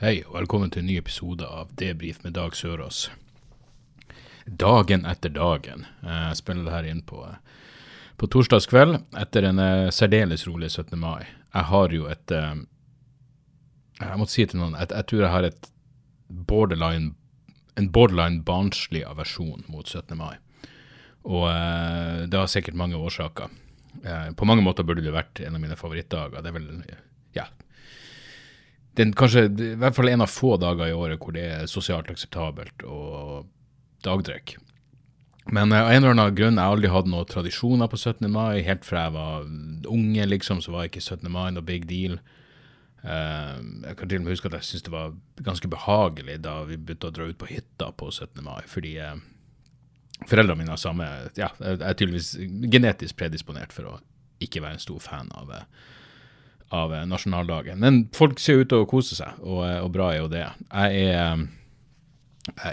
Hei, 0.00 0.22
og 0.24 0.32
velkommen 0.32 0.70
til 0.72 0.80
en 0.80 0.86
ny 0.88 0.94
episode 0.96 1.44
av 1.44 1.74
Debrif 1.76 2.22
med 2.24 2.32
Dag 2.32 2.54
Sørås. 2.56 3.10
Dagen 4.48 5.02
etter 5.04 5.28
dagen. 5.34 5.82
Jeg 6.00 6.38
spiller 6.38 6.64
det 6.64 6.72
her 6.72 6.88
inn 6.88 7.02
på, 7.04 7.18
på 8.16 8.28
torsdagskveld 8.32 8.96
etter 9.20 9.44
en 9.50 9.60
eh, 9.60 9.90
særdeles 9.92 10.46
rolig 10.48 10.70
17. 10.70 10.96
mai. 10.96 11.26
Jeg 11.52 11.68
har 11.68 11.92
jo 11.92 12.08
et 12.08 12.32
eh, 12.32 12.64
Jeg 14.00 14.22
måtte 14.22 14.38
si 14.38 14.48
til 14.48 14.62
noen 14.62 14.80
at 14.80 14.96
jeg 14.96 15.10
tror 15.12 15.26
jeg 15.26 15.34
har 15.36 15.50
et 15.50 15.70
borderline 16.48 17.12
en 17.76 17.92
borderline 17.92 18.40
barnslig 18.40 19.04
aversjon 19.04 19.68
mot 19.68 19.84
17. 19.84 20.16
mai. 20.16 20.40
Og 21.28 21.44
eh, 21.52 22.24
det 22.24 22.40
har 22.40 22.48
sikkert 22.48 22.80
mange 22.80 22.96
årsaker. 22.96 23.52
Eh, 24.00 24.32
på 24.32 24.48
mange 24.48 24.64
måter 24.64 24.80
burde 24.88 25.04
det 25.04 25.12
vært 25.12 25.44
en 25.44 25.60
av 25.60 25.60
mine 25.60 25.76
favorittdager. 25.76 26.40
Det 26.40 26.54
er 26.54 26.56
vel 26.56 26.70
ja, 27.36 27.50
den 28.98 29.12
kanskje 29.16 29.46
i 29.46 29.74
hvert 29.78 29.94
fall 29.96 30.10
en 30.10 30.24
av 30.24 30.32
få 30.32 30.56
dager 30.60 30.90
i 30.90 30.96
året 30.96 31.22
hvor 31.22 31.36
det 31.36 31.46
er 31.46 31.70
sosialt 31.70 32.10
akseptabelt 32.10 32.82
å 32.86 33.44
dagdrikke. 34.04 34.58
Men 35.50 35.72
eh, 35.72 35.82
av 35.82 35.90
en 35.90 36.02
eller 36.02 36.16
annen 36.16 36.36
grunn 36.36 36.58
jeg 36.58 36.74
aldri 36.74 36.90
hatt 36.92 37.08
noen 37.10 37.28
tradisjoner 37.28 37.90
på 37.90 37.98
17. 37.98 38.28
mai. 38.32 38.62
Helt 38.66 38.86
fra 38.86 39.06
jeg 39.06 39.16
var 39.16 39.48
unge, 39.90 40.28
liksom, 40.28 40.62
så 40.62 40.74
var 40.74 40.88
ikke 40.88 41.02
17. 41.02 41.26
mai 41.32 41.48
noe 41.54 41.66
big 41.66 41.86
deal. 41.90 42.18
Eh, 43.02 43.56
jeg 43.86 43.96
kan 43.96 44.10
til 44.10 44.20
og 44.20 44.26
med 44.26 44.34
huske 44.34 44.50
at 44.50 44.58
jeg 44.58 44.68
syntes 44.68 44.86
det 44.88 44.94
var 44.94 45.14
ganske 45.46 45.72
behagelig 45.72 46.40
da 46.44 46.60
vi 46.68 46.78
begynte 46.78 47.08
å 47.08 47.14
dra 47.16 47.28
ut 47.30 47.40
på 47.40 47.48
hytta 47.50 47.90
på 47.96 48.10
17. 48.12 48.42
mai, 48.44 48.60
fordi 48.68 48.98
uh, 49.00 49.14
foreldrene 50.28 50.60
mine 50.60 50.74
har 50.74 50.80
samme 50.80 51.06
Ja, 51.38 51.48
jeg 51.56 51.80
er 51.80 51.96
tydeligvis 51.96 52.34
genetisk 52.72 53.16
predisponert 53.16 53.72
for 53.72 53.88
å 53.88 53.96
ikke 54.44 54.60
være 54.64 54.76
en 54.76 54.84
stor 54.84 55.00
fan 55.00 55.32
av 55.36 55.54
uh, 55.54 55.64
av 56.70 56.94
eh, 56.94 57.06
nasjonaldagen. 57.08 57.80
Men 57.82 58.04
folk 58.16 58.40
ser 58.42 58.62
ut 58.62 58.70
til 58.70 58.84
å 58.84 58.88
kose 58.90 59.18
seg, 59.18 59.40
og, 59.42 59.64
eh, 59.66 59.80
og 59.82 59.90
bra 59.94 60.12
er 60.12 60.22
jo 60.22 60.30
det. 60.32 60.46
Jeg 60.70 61.10
er, 61.10 61.44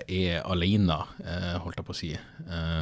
jeg 0.08 0.38
er 0.38 0.48
alene, 0.48 1.02
eh, 1.24 1.58
holdt 1.64 1.82
jeg 1.82 1.88
på 1.88 1.96
å 1.96 2.00
si. 2.00 2.14
Eh, 2.14 2.80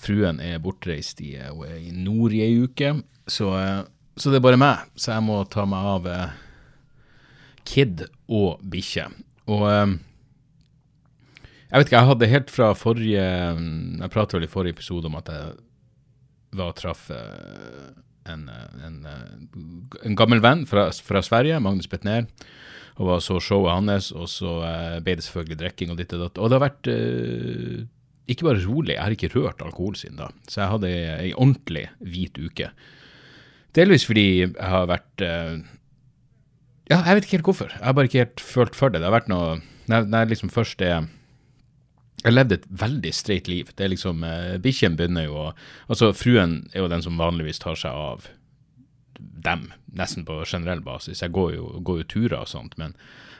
fruen 0.00 0.40
er 0.44 0.62
bortreist 0.62 1.20
i, 1.24 1.34
er 1.40 1.76
i 1.80 1.92
nord 1.94 2.34
i 2.36 2.42
ei 2.46 2.56
uke, 2.62 2.94
så, 3.26 3.52
eh, 3.58 3.84
så 4.16 4.32
det 4.32 4.40
er 4.40 4.48
bare 4.48 4.60
meg. 4.60 4.90
Så 4.94 5.12
jeg 5.14 5.26
må 5.26 5.42
ta 5.50 5.66
meg 5.68 5.92
av 5.96 6.10
eh, 6.12 6.36
kid 7.66 8.06
og 8.30 8.62
bikkje. 8.62 9.08
Og 9.50 9.66
eh, 9.70 9.96
jeg 11.66 11.80
vet 11.80 11.88
ikke, 11.88 11.98
jeg 11.98 12.08
hadde 12.12 12.26
helt 12.30 12.50
fra 12.54 12.66
forrige 12.78 13.22
Jeg 13.26 14.10
pratet 14.14 14.36
vel 14.36 14.44
i 14.46 14.50
forrige 14.50 14.76
episode 14.76 15.08
om 15.10 15.16
at 15.18 15.30
jeg 15.32 15.56
var 16.56 16.70
og 16.70 16.78
traff 16.78 17.08
eh, 17.10 17.90
en, 18.32 18.46
en, 18.86 18.96
en 20.02 20.16
gammel 20.18 20.42
venn 20.44 20.64
fra, 20.68 20.88
fra 21.04 21.22
Sverige, 21.24 21.60
Magnus 21.62 21.90
Betnér, 21.90 22.28
og 22.96 23.10
var 23.10 23.22
så 23.24 23.38
showet 23.42 23.74
hans, 23.74 24.10
og 24.16 24.28
så 24.32 24.58
eh, 24.64 24.98
ble 25.04 25.18
det 25.18 25.26
selvfølgelig 25.26 25.60
drikking 25.60 25.92
og 25.92 26.00
ditt 26.00 26.14
og 26.16 26.24
datt. 26.24 26.40
Og 26.40 26.48
det 26.48 26.56
har 26.56 26.64
vært 26.64 26.90
eh, 26.92 27.84
ikke 28.32 28.48
bare 28.48 28.62
rolig, 28.64 28.94
jeg 28.94 29.02
har 29.04 29.14
ikke 29.14 29.32
rørt 29.34 29.64
alkohol 29.64 29.98
siden 30.00 30.20
da. 30.20 30.30
Så 30.48 30.62
jeg 30.62 30.72
hadde 30.72 30.92
ei, 30.92 31.32
ordentlig 31.36 31.86
hvit 32.00 32.40
uke. 32.40 32.70
Delvis 33.76 34.06
fordi 34.08 34.26
jeg 34.40 34.54
har 34.56 34.88
vært 34.88 35.24
eh, 35.24 35.58
Ja, 36.86 37.02
jeg 37.02 37.18
vet 37.18 37.26
ikke 37.26 37.38
helt 37.40 37.50
hvorfor. 37.50 37.72
Jeg 37.74 37.84
har 37.84 37.96
bare 37.98 38.08
ikke 38.08 38.22
helt 38.24 38.42
følt 38.42 38.78
for 38.78 38.92
det. 38.92 39.02
Det 39.02 39.10
har 39.10 39.18
vært 39.18 39.30
noe 39.32 39.58
når 39.86 40.06
jeg 40.10 40.32
liksom 40.32 40.50
først 40.50 40.80
er 40.82 41.04
jeg 42.22 42.30
har 42.30 42.34
levd 42.38 42.52
et 42.56 42.64
veldig 42.80 43.12
streit 43.14 43.48
liv. 43.48 43.68
Det 43.76 43.84
er 43.84 43.90
liksom, 43.92 44.24
eh, 44.24 44.56
Bikkjen 44.62 44.96
begynner 44.98 45.26
jo 45.28 45.34
å 45.36 45.52
Altså, 45.88 46.12
fruen 46.16 46.68
er 46.74 46.80
jo 46.84 46.88
den 46.88 47.02
som 47.04 47.18
vanligvis 47.20 47.58
tar 47.62 47.76
seg 47.78 47.92
av 47.92 48.26
dem, 49.20 49.72
nesten 49.96 50.24
på 50.26 50.40
generell 50.44 50.80
basis. 50.84 51.20
Jeg 51.22 51.32
går 51.32 51.54
jo, 51.54 51.66
går 51.86 52.00
jo 52.02 52.08
turer 52.14 52.38
og 52.40 52.48
sånt, 52.50 52.74
men 52.78 52.94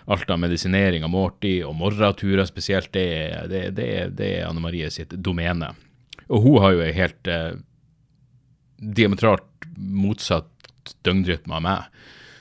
alt 0.09 0.31
av 0.31 0.39
medisinering 0.39 1.03
av 1.05 1.11
Morty, 1.11 1.59
og 1.67 1.75
morgenturer 1.77 2.47
spesielt, 2.47 2.93
det, 2.95 3.03
er- 3.27 3.49
det, 3.51 3.63
det, 3.75 3.89
det 4.17 4.29
er 4.39 4.47
Anne 4.49 4.63
Marie 4.63 4.89
sitt 4.95 5.11
domene. 5.11 5.73
Og 6.31 6.43
hun 6.45 6.61
har 6.63 6.73
jo 6.77 6.85
ei 6.87 6.93
helt 6.97 7.27
eh, 7.29 7.57
diametralt 8.79 9.67
motsatt 9.77 10.95
døgnrytme 11.07 11.57
av 11.59 11.65
meg. 11.65 11.89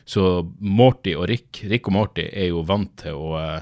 Så 0.06 0.22
Morty 0.62 1.16
og 1.17 1.28
Rick, 1.31 1.63
Rick 1.72 1.88
og 1.90 1.96
Morty 1.97 2.28
er 2.29 2.52
jo 2.52 2.62
vant 2.67 2.91
til 3.02 3.17
å 3.17 3.31
eh, 3.41 3.62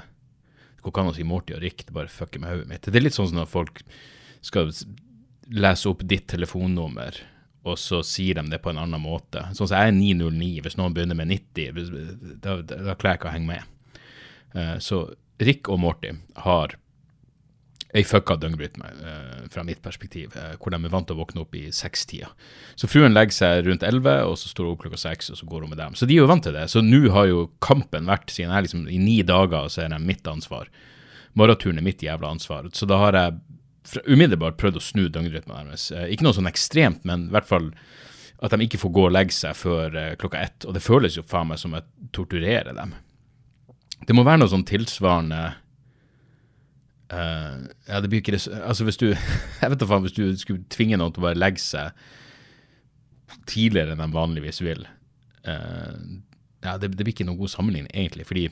Hvor 0.84 0.92
kan 0.92 1.08
å 1.08 1.14
si 1.16 1.24
Morty 1.24 1.56
og 1.56 1.62
Rick? 1.64 1.86
Det 1.86 1.96
bare 1.96 2.12
fucker 2.12 2.42
med 2.42 2.52
hodet 2.52 2.68
mitt. 2.68 2.84
Det 2.84 3.00
er 3.00 3.06
litt 3.06 3.16
sånn 3.16 3.32
når 3.32 3.48
folk 3.48 3.80
skal 4.44 4.72
lese 5.48 5.88
opp 5.88 6.04
ditt 6.04 6.26
telefonnummer, 6.28 7.16
og 7.64 7.78
så 7.80 8.02
sier 8.04 8.36
de 8.36 8.52
det 8.52 8.60
på 8.60 8.72
en 8.72 8.82
annen 8.82 9.00
måte. 9.00 9.46
Sånn 9.56 9.70
som 9.70 9.78
jeg 9.78 9.92
er 9.92 9.96
909. 9.96 10.50
Hvis 10.66 10.76
noen 10.76 10.96
begynner 10.96 11.16
med 11.16 11.32
90, 11.32 11.78
da, 12.44 12.58
da, 12.60 12.80
da 12.90 12.96
klarer 13.00 13.14
jeg 13.14 13.20
ikke 13.22 13.30
å 13.30 13.34
henge 13.34 13.48
med. 13.48 14.02
Uh, 14.54 14.76
så 14.84 15.00
Rick 15.40 15.70
og 15.72 15.80
Morty 15.82 16.12
har 16.44 16.76
ei 17.94 18.02
fucka 18.02 18.34
døgnrytme 18.42 18.88
eh, 18.90 19.42
fra 19.50 19.62
mitt 19.66 19.82
perspektiv, 19.82 20.34
eh, 20.36 20.56
hvor 20.58 20.74
de 20.74 20.80
er 20.80 20.90
vant 20.92 21.06
til 21.06 21.14
å 21.14 21.20
våkne 21.22 21.44
opp 21.44 21.54
i 21.54 21.68
sekstida. 21.74 22.32
Så 22.80 22.90
fruen 22.90 23.14
legger 23.14 23.36
seg 23.36 23.68
rundt 23.68 23.86
elleve, 23.86 24.16
og 24.26 24.34
så 24.40 24.50
står 24.50 24.66
hun 24.66 24.74
opp 24.74 24.82
klokka 24.82 25.00
seks, 25.04 25.30
og 25.30 25.38
så 25.38 25.48
går 25.50 25.64
hun 25.64 25.74
med 25.74 25.80
dem. 25.82 25.94
Så 25.94 26.08
de 26.10 26.16
er 26.16 26.24
jo 26.24 26.30
vant 26.30 26.42
til 26.44 26.56
det. 26.56 26.66
Så 26.72 26.82
nå 26.82 27.04
har 27.14 27.28
jo 27.30 27.46
kampen 27.64 28.10
vært, 28.10 28.34
siden 28.34 28.54
jeg 28.54 28.66
liksom 28.66 28.88
i 28.90 28.98
ni 28.98 29.20
dager, 29.26 29.70
så 29.70 29.84
er 29.84 29.94
det 29.94 30.02
mitt 30.02 30.26
ansvar. 30.30 30.72
Morgenturen 31.38 31.78
er 31.78 31.86
mitt 31.86 32.02
jævla 32.02 32.34
ansvar. 32.34 32.66
Så 32.74 32.90
da 32.90 32.98
har 32.98 33.18
jeg 33.18 34.02
umiddelbart 34.10 34.58
prøvd 34.58 34.80
å 34.80 34.86
snu 34.90 35.06
døgnrytmen 35.06 35.70
deres. 35.70 35.88
Eh, 35.94 36.10
ikke 36.10 36.26
noe 36.26 36.34
sånn 36.34 36.50
ekstremt, 36.50 37.06
men 37.06 37.28
i 37.28 37.34
hvert 37.36 37.50
fall 37.50 37.70
at 38.42 38.50
de 38.50 38.66
ikke 38.66 38.82
får 38.82 38.90
gå 38.92 39.06
og 39.06 39.14
legge 39.14 39.32
seg 39.36 39.54
før 39.56 39.94
klokka 40.20 40.42
ett. 40.42 40.64
Og 40.66 40.74
det 40.74 40.82
føles 40.82 41.14
jo 41.14 41.22
faen 41.24 41.52
meg 41.52 41.62
som 41.62 41.76
jeg 41.78 41.86
torturerer 42.12 42.74
dem. 42.74 42.98
Det 44.04 44.16
må 44.18 44.24
være 44.26 44.42
noe 44.42 44.50
sånn 44.50 44.66
tilsvarende 44.68 45.54
Eh, 47.12 47.56
ja, 47.88 48.00
det 48.00 48.08
blir 48.08 48.22
ikke 48.22 48.32
det 48.32 48.46
Altså, 48.48 48.84
hvis 48.84 48.96
du 48.96 49.10
Jeg 49.60 49.70
vet 49.70 49.80
da 49.80 49.88
faen, 49.88 50.04
hvis 50.06 50.16
du 50.16 50.24
skulle 50.40 50.64
tvinge 50.72 50.96
noen 50.96 51.12
til 51.12 51.20
å 51.20 51.26
bare 51.26 51.40
legge 51.40 51.60
seg 51.60 51.92
tidligere 53.50 53.92
enn 53.92 54.00
de 54.00 54.14
vanligvis 54.14 54.62
vil 54.64 54.86
uh, 54.86 55.96
Ja, 56.64 56.78
det, 56.80 56.94
det 56.94 57.02
blir 57.02 57.12
ikke 57.12 57.26
noen 57.28 57.40
god 57.42 57.52
sammenligning, 57.52 57.90
egentlig, 57.92 58.24
fordi 58.28 58.46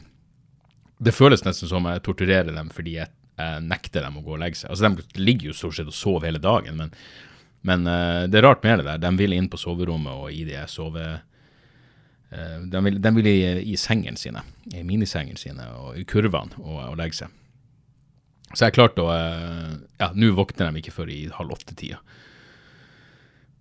det 1.02 1.14
føles 1.16 1.44
nesten 1.46 1.70
som 1.70 1.86
jeg 1.88 2.02
torturerer 2.04 2.52
dem 2.52 2.68
fordi 2.74 2.98
jeg, 2.98 3.08
jeg 3.40 3.62
nekter 3.64 4.04
dem 4.04 4.20
å 4.20 4.22
gå 4.22 4.34
og 4.36 4.42
legge 4.42 4.60
seg. 4.60 4.70
Altså, 4.70 4.90
de 4.92 5.22
ligger 5.24 5.48
jo 5.48 5.56
stort 5.56 5.78
sett 5.78 5.88
og 5.88 5.96
sover 5.96 6.28
hele 6.28 6.42
dagen, 6.42 6.76
men, 6.78 6.92
men 7.66 7.88
uh, 7.88 8.28
det 8.28 8.38
er 8.38 8.46
rart 8.46 8.62
med 8.66 8.82
det 8.82 8.86
der. 8.90 9.00
De 9.02 9.10
vil 9.18 9.34
inn 9.34 9.48
på 9.50 9.60
soverommet 9.60 10.12
og 10.12 10.28
i 10.34 10.44
de 10.46 10.60
sove... 10.70 11.06
de 12.32 12.84
vil, 12.84 13.00
de 13.02 13.10
vil 13.16 13.26
i, 13.28 13.38
i 13.72 13.78
sengene 13.80 14.20
sine, 14.20 14.44
i 14.72 14.84
minisengene 14.86 15.40
sine 15.40 15.66
og 15.80 15.98
i 16.00 16.04
kurvene 16.08 16.60
og, 16.60 16.78
og 16.92 17.00
legge 17.00 17.22
seg. 17.24 17.41
Så 18.52 18.66
jeg 18.66 18.76
klarte 18.76 19.04
å 19.04 19.12
eh, 19.14 19.78
Ja, 20.02 20.10
nå 20.14 20.32
våkner 20.36 20.70
de 20.70 20.82
ikke 20.82 20.94
før 20.94 21.12
i 21.12 21.24
halv 21.32 21.54
åtte-tida. 21.56 22.00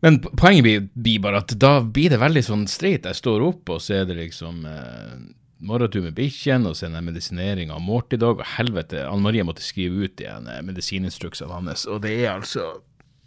Men 0.02 0.18
poenget 0.24 0.90
blir, 0.98 1.20
bare 1.22 1.44
at 1.44 1.54
da 1.62 1.76
blir 1.86 2.10
det 2.10 2.18
veldig 2.22 2.42
sånn 2.42 2.64
streit. 2.70 3.06
Jeg 3.06 3.20
står 3.20 3.44
opp, 3.46 3.70
og 3.70 3.84
så 3.86 4.00
er 4.00 4.08
det 4.10 4.18
liksom 4.18 4.64
eh, 4.66 5.14
morgentur 5.62 6.08
med 6.08 6.16
bikkjen, 6.18 6.66
og 6.66 6.74
så 6.78 6.88
er 6.88 6.96
det 6.96 7.04
medisinering 7.06 7.74
av 7.74 7.84
Morty-dag, 7.86 8.42
og 8.42 8.54
helvete, 8.56 9.04
Anne 9.06 9.22
Marie 9.22 9.46
måtte 9.46 9.62
skrive 9.66 10.08
ut 10.08 10.24
igjen 10.24 10.50
eh, 10.50 10.64
medisininstruks 10.66 11.44
av 11.46 11.54
hans, 11.60 11.86
og 11.86 12.02
det 12.08 12.16
er 12.24 12.34
altså 12.34 12.74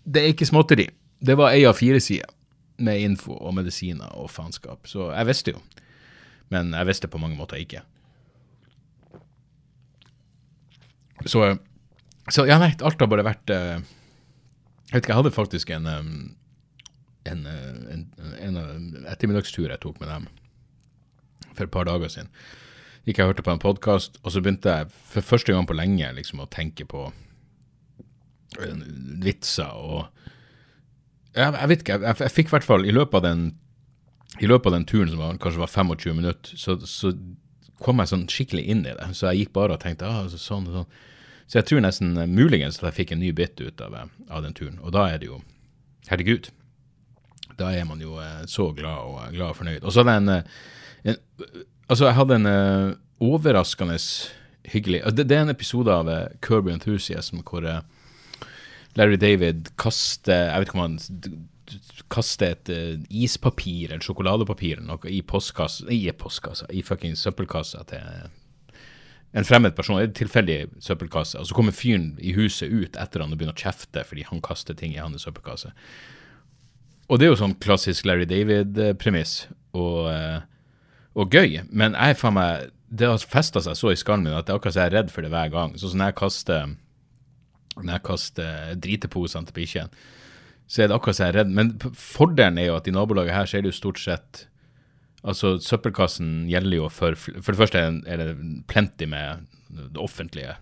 Det 0.04 0.20
er 0.20 0.34
ikke 0.34 0.50
småtteri. 0.50 0.88
Det 1.24 1.38
var 1.38 1.54
ei 1.54 1.62
av 1.64 1.78
fire 1.78 2.02
sider 2.02 2.28
med 2.84 3.00
info 3.00 3.38
og 3.38 3.54
medisiner 3.56 4.10
og 4.18 4.32
faenskap, 4.34 4.90
så 4.90 5.12
jeg 5.14 5.30
visste 5.30 5.54
jo. 5.54 5.62
Men 6.52 6.74
jeg 6.74 6.90
visste 6.90 7.08
på 7.08 7.20
mange 7.22 7.38
måter 7.38 7.62
ikke. 7.62 7.84
Så, 11.26 11.44
så 12.32 12.46
ja, 12.48 12.58
nei, 12.60 12.72
alt 12.84 13.00
har 13.00 13.10
bare 13.10 13.26
vært 13.26 13.52
eh, 13.52 13.78
Jeg 13.78 14.92
vet 14.92 15.02
ikke, 15.02 15.12
jeg 15.12 15.20
hadde 15.22 15.34
faktisk 15.34 15.70
en 15.74 15.90
eh, 15.90 16.08
en, 17.24 17.46
en, 17.48 18.56
en 18.58 19.06
ettermiddagstur 19.08 19.70
jeg 19.70 19.80
tok 19.80 20.00
med 20.02 20.10
dem 20.12 20.26
for 21.54 21.64
et 21.64 21.72
par 21.72 21.86
dager 21.88 22.10
siden. 22.10 22.30
Gikk 23.04 23.20
jeg 23.20 23.26
og 23.26 23.34
hørte 23.34 23.44
på 23.46 23.52
en 23.54 23.62
podkast, 23.62 24.18
og 24.24 24.32
så 24.32 24.42
begynte 24.42 24.72
jeg 24.72 24.90
for 24.90 25.24
første 25.24 25.54
gang 25.54 25.68
på 25.68 25.76
lenge 25.76 26.08
liksom 26.16 26.42
å 26.42 26.48
tenke 26.52 26.86
på 26.88 27.06
eh, 28.60 28.84
vitser 29.24 29.72
og 29.72 30.10
jeg, 31.34 31.50
jeg 31.50 31.70
vet 31.70 31.80
ikke, 31.82 31.98
jeg, 31.98 32.16
jeg 32.22 32.34
fikk 32.34 32.50
i 32.50 32.54
hvert 32.54 32.66
fall 32.66 32.84
i 32.86 32.94
løpet 32.94 33.18
av 33.18 33.24
den 33.26 33.46
i 34.42 34.50
løpet 34.50 34.70
av 34.70 34.76
den 34.76 34.86
turen 34.90 35.10
som 35.10 35.20
var, 35.22 35.38
kanskje 35.42 35.62
var 35.62 35.70
25 35.70 36.16
minutter, 36.18 36.58
så, 36.58 36.76
så 36.90 37.12
kom 37.82 38.00
jeg 38.02 38.10
sånn 38.10 38.24
skikkelig 38.30 38.64
inn 38.70 38.80
i 38.82 38.94
det. 38.96 39.08
Så 39.14 39.28
jeg 39.28 39.44
gikk 39.44 39.52
bare 39.54 39.76
og 39.76 39.82
tenkte 39.82 40.08
ah, 40.10 40.24
sånn 40.30 40.66
og 40.70 40.80
sånn. 40.80 40.96
Så 41.46 41.60
jeg 41.60 41.68
tror 41.68 41.84
nesten 41.84 42.16
uh, 42.16 42.26
muligens 42.28 42.80
at 42.80 42.88
jeg 42.88 42.98
fikk 43.00 43.14
en 43.14 43.22
ny 43.22 43.32
bit 43.36 43.60
ut 43.60 43.80
av, 43.84 43.96
eh, 43.98 44.12
av, 44.30 44.44
den 44.44 44.56
turen. 44.56 44.78
Og 44.82 44.94
da 44.96 45.08
er 45.10 45.20
det 45.22 45.30
jo 45.30 45.42
Herregud. 46.04 46.50
Da 47.56 47.70
er 47.72 47.86
man 47.88 48.02
jo 48.02 48.18
uh, 48.18 48.44
så 48.50 48.70
glad 48.76 49.08
og, 49.08 49.20
glad 49.32 49.52
og 49.52 49.58
fornøyd. 49.60 49.84
Og 49.84 49.92
så 49.92 50.02
hadde 50.02 50.16
jeg 50.16 50.24
en, 50.24 51.14
en 51.14 51.64
Altså, 51.84 52.06
jeg 52.08 52.16
hadde 52.16 52.36
en 52.40 52.46
overraskende 53.20 53.98
hyggelig 54.72 55.02
det, 55.12 55.26
det, 55.28 55.36
er 55.36 55.42
en 55.44 55.52
episode 55.52 55.92
av 55.92 56.08
Kirby 56.40 56.70
Enthusiasm 56.72 57.42
hvor 57.44 57.66
Larry 58.96 59.18
David 59.20 59.68
kaster 59.76 60.48
Jeg 60.48 60.62
vet 60.62 60.70
ikke 60.70 60.78
om 60.78 60.84
han 60.86 60.96
kaste 62.08 62.48
et 62.54 62.72
ispapir 63.12 63.92
eller 63.92 64.00
sjokoladepapir 64.00 64.80
noe 64.80 65.12
i 65.12 65.20
postkassa, 65.20 65.84
i 65.92 66.08
postkassa, 66.16 66.70
i 66.72 66.80
fuckings 66.84 67.20
søppelkassa 67.28 67.84
til 67.92 68.32
en 69.34 69.46
fremmed 69.46 69.74
person, 69.74 69.98
en 69.98 70.14
tilfeldig 70.14 70.58
søppelkasse, 70.84 71.40
og 71.40 71.48
så 71.48 71.56
kommer 71.56 71.74
fyren 71.74 72.12
i 72.22 72.34
huset 72.36 72.70
ut 72.70 72.98
etter 73.00 73.22
han 73.24 73.34
og 73.34 73.40
begynner 73.40 73.56
å 73.56 73.64
kjefte 73.64 74.04
fordi 74.06 74.26
han 74.28 74.42
kaster 74.44 74.76
ting 74.78 74.94
i 74.94 75.02
hans 75.02 75.26
søppelkasse. 75.26 75.72
Og 77.10 77.20
det 77.20 77.26
er 77.26 77.34
jo 77.34 77.40
sånn 77.42 77.58
klassisk 77.60 78.06
Larry 78.08 78.28
David-premiss, 78.30 79.48
og, 79.74 80.06
uh, 80.08 80.40
og, 81.18 81.34
gøy, 81.34 81.64
men 81.74 81.98
jeg 81.98 82.16
faen 82.20 82.38
meg 82.38 82.70
Det 82.94 83.08
har 83.10 83.18
festa 83.26 83.58
seg 83.58 83.74
så 83.74 83.90
i 83.90 83.98
skallen 83.98 84.22
min 84.22 84.36
at 84.38 84.46
jeg 84.46 84.54
akkurat 84.54 84.76
er 84.78 84.92
redd 84.94 85.08
for 85.10 85.26
det 85.26 85.32
hver 85.32 85.48
gang. 85.50 85.72
Sånn 85.74 85.90
som 85.90 85.98
når 85.98 86.12
jeg 86.12 86.18
kaster 86.20 86.74
når 87.74 87.90
jeg 87.90 88.02
kaster 88.06 88.76
driteposene 88.78 89.48
til 89.48 89.56
bikkjene 89.56 90.04
så 90.66 90.82
er 90.82 90.88
det 90.88 90.96
akkurat 90.96 91.18
så 91.18 91.26
jeg 91.26 91.34
er 91.34 91.38
redd. 91.42 91.52
Men 91.54 91.72
fordelen 91.98 92.58
er 92.60 92.70
jo 92.70 92.78
at 92.78 92.88
i 92.88 92.94
nabolaget 92.94 93.36
her 93.36 93.48
så 93.48 93.58
er 93.58 93.64
det 93.64 93.72
jo 93.72 93.80
stort 93.80 94.00
sett 94.00 94.44
Altså, 95.24 95.56
søppelkassen 95.62 96.44
gjelder 96.50 96.82
jo 96.82 96.90
for 96.92 97.16
For 97.16 97.54
det 97.54 97.60
første 97.60 97.80
er 97.80 98.20
det 98.20 98.36
plenty 98.68 99.08
med 99.08 99.46
det 99.74 99.98
offentlige 99.98 100.58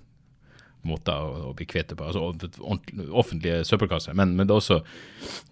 måter 0.87 1.15
å, 1.15 1.51
å 1.51 1.53
bli 1.57 1.67
kvitt 1.69 1.93
det 1.93 1.99
på. 1.99 2.07
Altså 2.09 2.49
offentlige 3.11 3.63
søppelkasser. 3.67 4.17
Men, 4.19 4.35
men, 4.39 4.49
det 4.49 4.55
er 4.55 4.63
også 4.63 4.81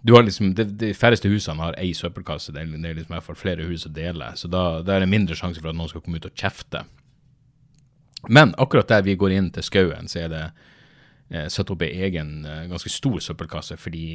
du 0.03 0.15
har 0.15 0.25
liksom, 0.27 0.53
De, 0.57 0.65
de 0.65 0.91
færreste 0.97 1.31
husene 1.31 1.63
har 1.63 1.77
ei 1.79 1.93
søppelkasse. 1.97 2.53
Det 2.55 2.63
er, 2.63 2.73
det 2.73 2.89
er 2.89 2.97
liksom 2.99 3.13
i 3.13 3.17
hvert 3.17 3.29
fall 3.29 3.39
flere 3.39 3.67
hus 3.69 3.87
å 3.87 3.93
dele. 3.95 4.31
Så 4.39 4.51
da, 4.51 4.81
da 4.85 4.95
er 4.95 5.05
det 5.05 5.11
mindre 5.11 5.37
sjanse 5.39 5.61
for 5.61 5.71
at 5.71 5.77
noen 5.77 5.91
skal 5.91 6.03
komme 6.03 6.19
ut 6.19 6.27
og 6.27 6.35
kjefte. 6.35 6.83
Men 8.29 8.55
akkurat 8.61 8.91
der 8.91 9.05
vi 9.07 9.17
går 9.17 9.37
inn 9.37 9.49
til 9.55 9.65
skauen, 9.65 10.09
så 10.11 10.25
er 10.25 10.33
det 10.33 10.43
eh, 11.31 11.47
satt 11.49 11.71
opp 11.73 11.85
ei 11.85 11.93
egen, 12.05 12.41
eh, 12.45 12.67
ganske 12.69 12.91
stor 12.93 13.17
søppelkasse, 13.23 13.79
fordi 13.81 14.05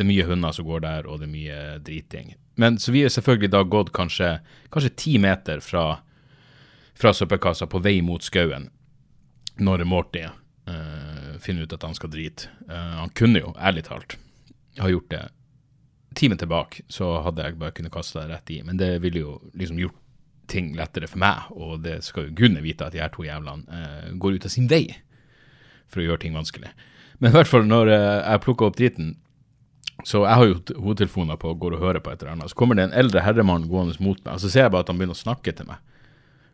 det 0.00 0.06
er 0.06 0.08
mye 0.08 0.24
hunder 0.24 0.52
som 0.56 0.64
går 0.64 0.80
der, 0.80 1.06
og 1.06 1.18
det 1.20 1.26
er 1.26 1.34
mye 1.34 1.56
driting. 1.84 2.30
Men 2.56 2.78
Så 2.78 2.92
vi 2.92 3.02
er 3.04 3.12
selvfølgelig 3.12 3.50
da 3.52 3.60
gått 3.68 3.92
kanskje, 3.92 4.38
kanskje 4.72 4.96
ti 4.96 5.18
meter 5.20 5.60
fra, 5.60 6.00
fra 6.96 7.12
søppelkassa 7.12 7.68
på 7.68 7.82
vei 7.84 8.00
mot 8.00 8.24
skauen 8.24 8.70
når 9.60 9.84
Morty 9.84 10.24
uh, 10.24 11.36
finner 11.44 11.68
ut 11.68 11.76
at 11.76 11.84
han 11.84 11.98
skal 11.98 12.14
drite. 12.14 12.48
Uh, 12.64 12.96
han 13.02 13.12
kunne 13.12 13.44
jo, 13.44 13.52
ærlig 13.60 13.84
talt, 13.90 14.16
ha 14.80 14.88
gjort 14.88 15.12
det 15.12 15.22
timen 16.16 16.40
tilbake, 16.40 16.88
så 16.88 17.20
hadde 17.20 17.44
jeg 17.44 17.60
bare 17.60 17.76
kunnet 17.76 17.92
kaste 17.92 18.22
det 18.22 18.32
rett 18.32 18.56
i. 18.56 18.62
Men 18.64 18.80
det 18.80 18.94
ville 19.04 19.20
jo 19.20 19.38
liksom 19.52 19.84
gjort 19.84 20.00
ting 20.48 20.72
lettere 20.80 21.12
for 21.12 21.20
meg, 21.20 21.52
og 21.52 21.84
det 21.84 22.00
skal 22.08 22.30
jo 22.30 22.38
gudene 22.40 22.64
vite 22.64 22.88
at 22.88 22.96
de 22.96 23.04
her 23.04 23.12
to 23.12 23.28
jævlene 23.28 23.68
uh, 23.68 24.12
går 24.16 24.40
ut 24.40 24.48
av 24.48 24.56
sin 24.56 24.72
vei 24.72 24.86
for 25.92 26.00
å 26.00 26.08
gjøre 26.08 26.24
ting 26.24 26.40
vanskelig. 26.40 26.72
Men 27.20 27.34
i 27.34 27.36
hvert 27.36 27.52
fall 27.52 27.68
når 27.68 27.90
jeg 27.92 28.40
plukka 28.46 28.70
opp 28.70 28.80
driten, 28.80 29.18
så 30.06 30.22
jeg 30.24 30.38
har 30.40 30.46
jo 30.48 30.80
hodetelefoner 30.80 31.38
på 31.40 31.52
og 31.52 31.60
går 31.62 31.76
og 31.76 31.84
hører 31.84 32.02
på 32.04 32.12
et 32.12 32.22
eller 32.22 32.36
annet. 32.36 32.52
Så 32.52 32.58
kommer 32.58 32.78
det 32.78 32.88
en 32.88 32.96
eldre 33.02 33.22
herremann 33.24 33.68
gående 33.70 33.96
mot 34.02 34.18
meg, 34.24 34.34
og 34.36 34.42
så 34.42 34.50
ser 34.52 34.66
jeg 34.66 34.74
bare 34.74 34.86
at 34.86 34.92
han 34.92 35.00
begynner 35.00 35.18
å 35.18 35.20
snakke 35.20 35.54
til 35.56 35.68
meg 35.68 35.80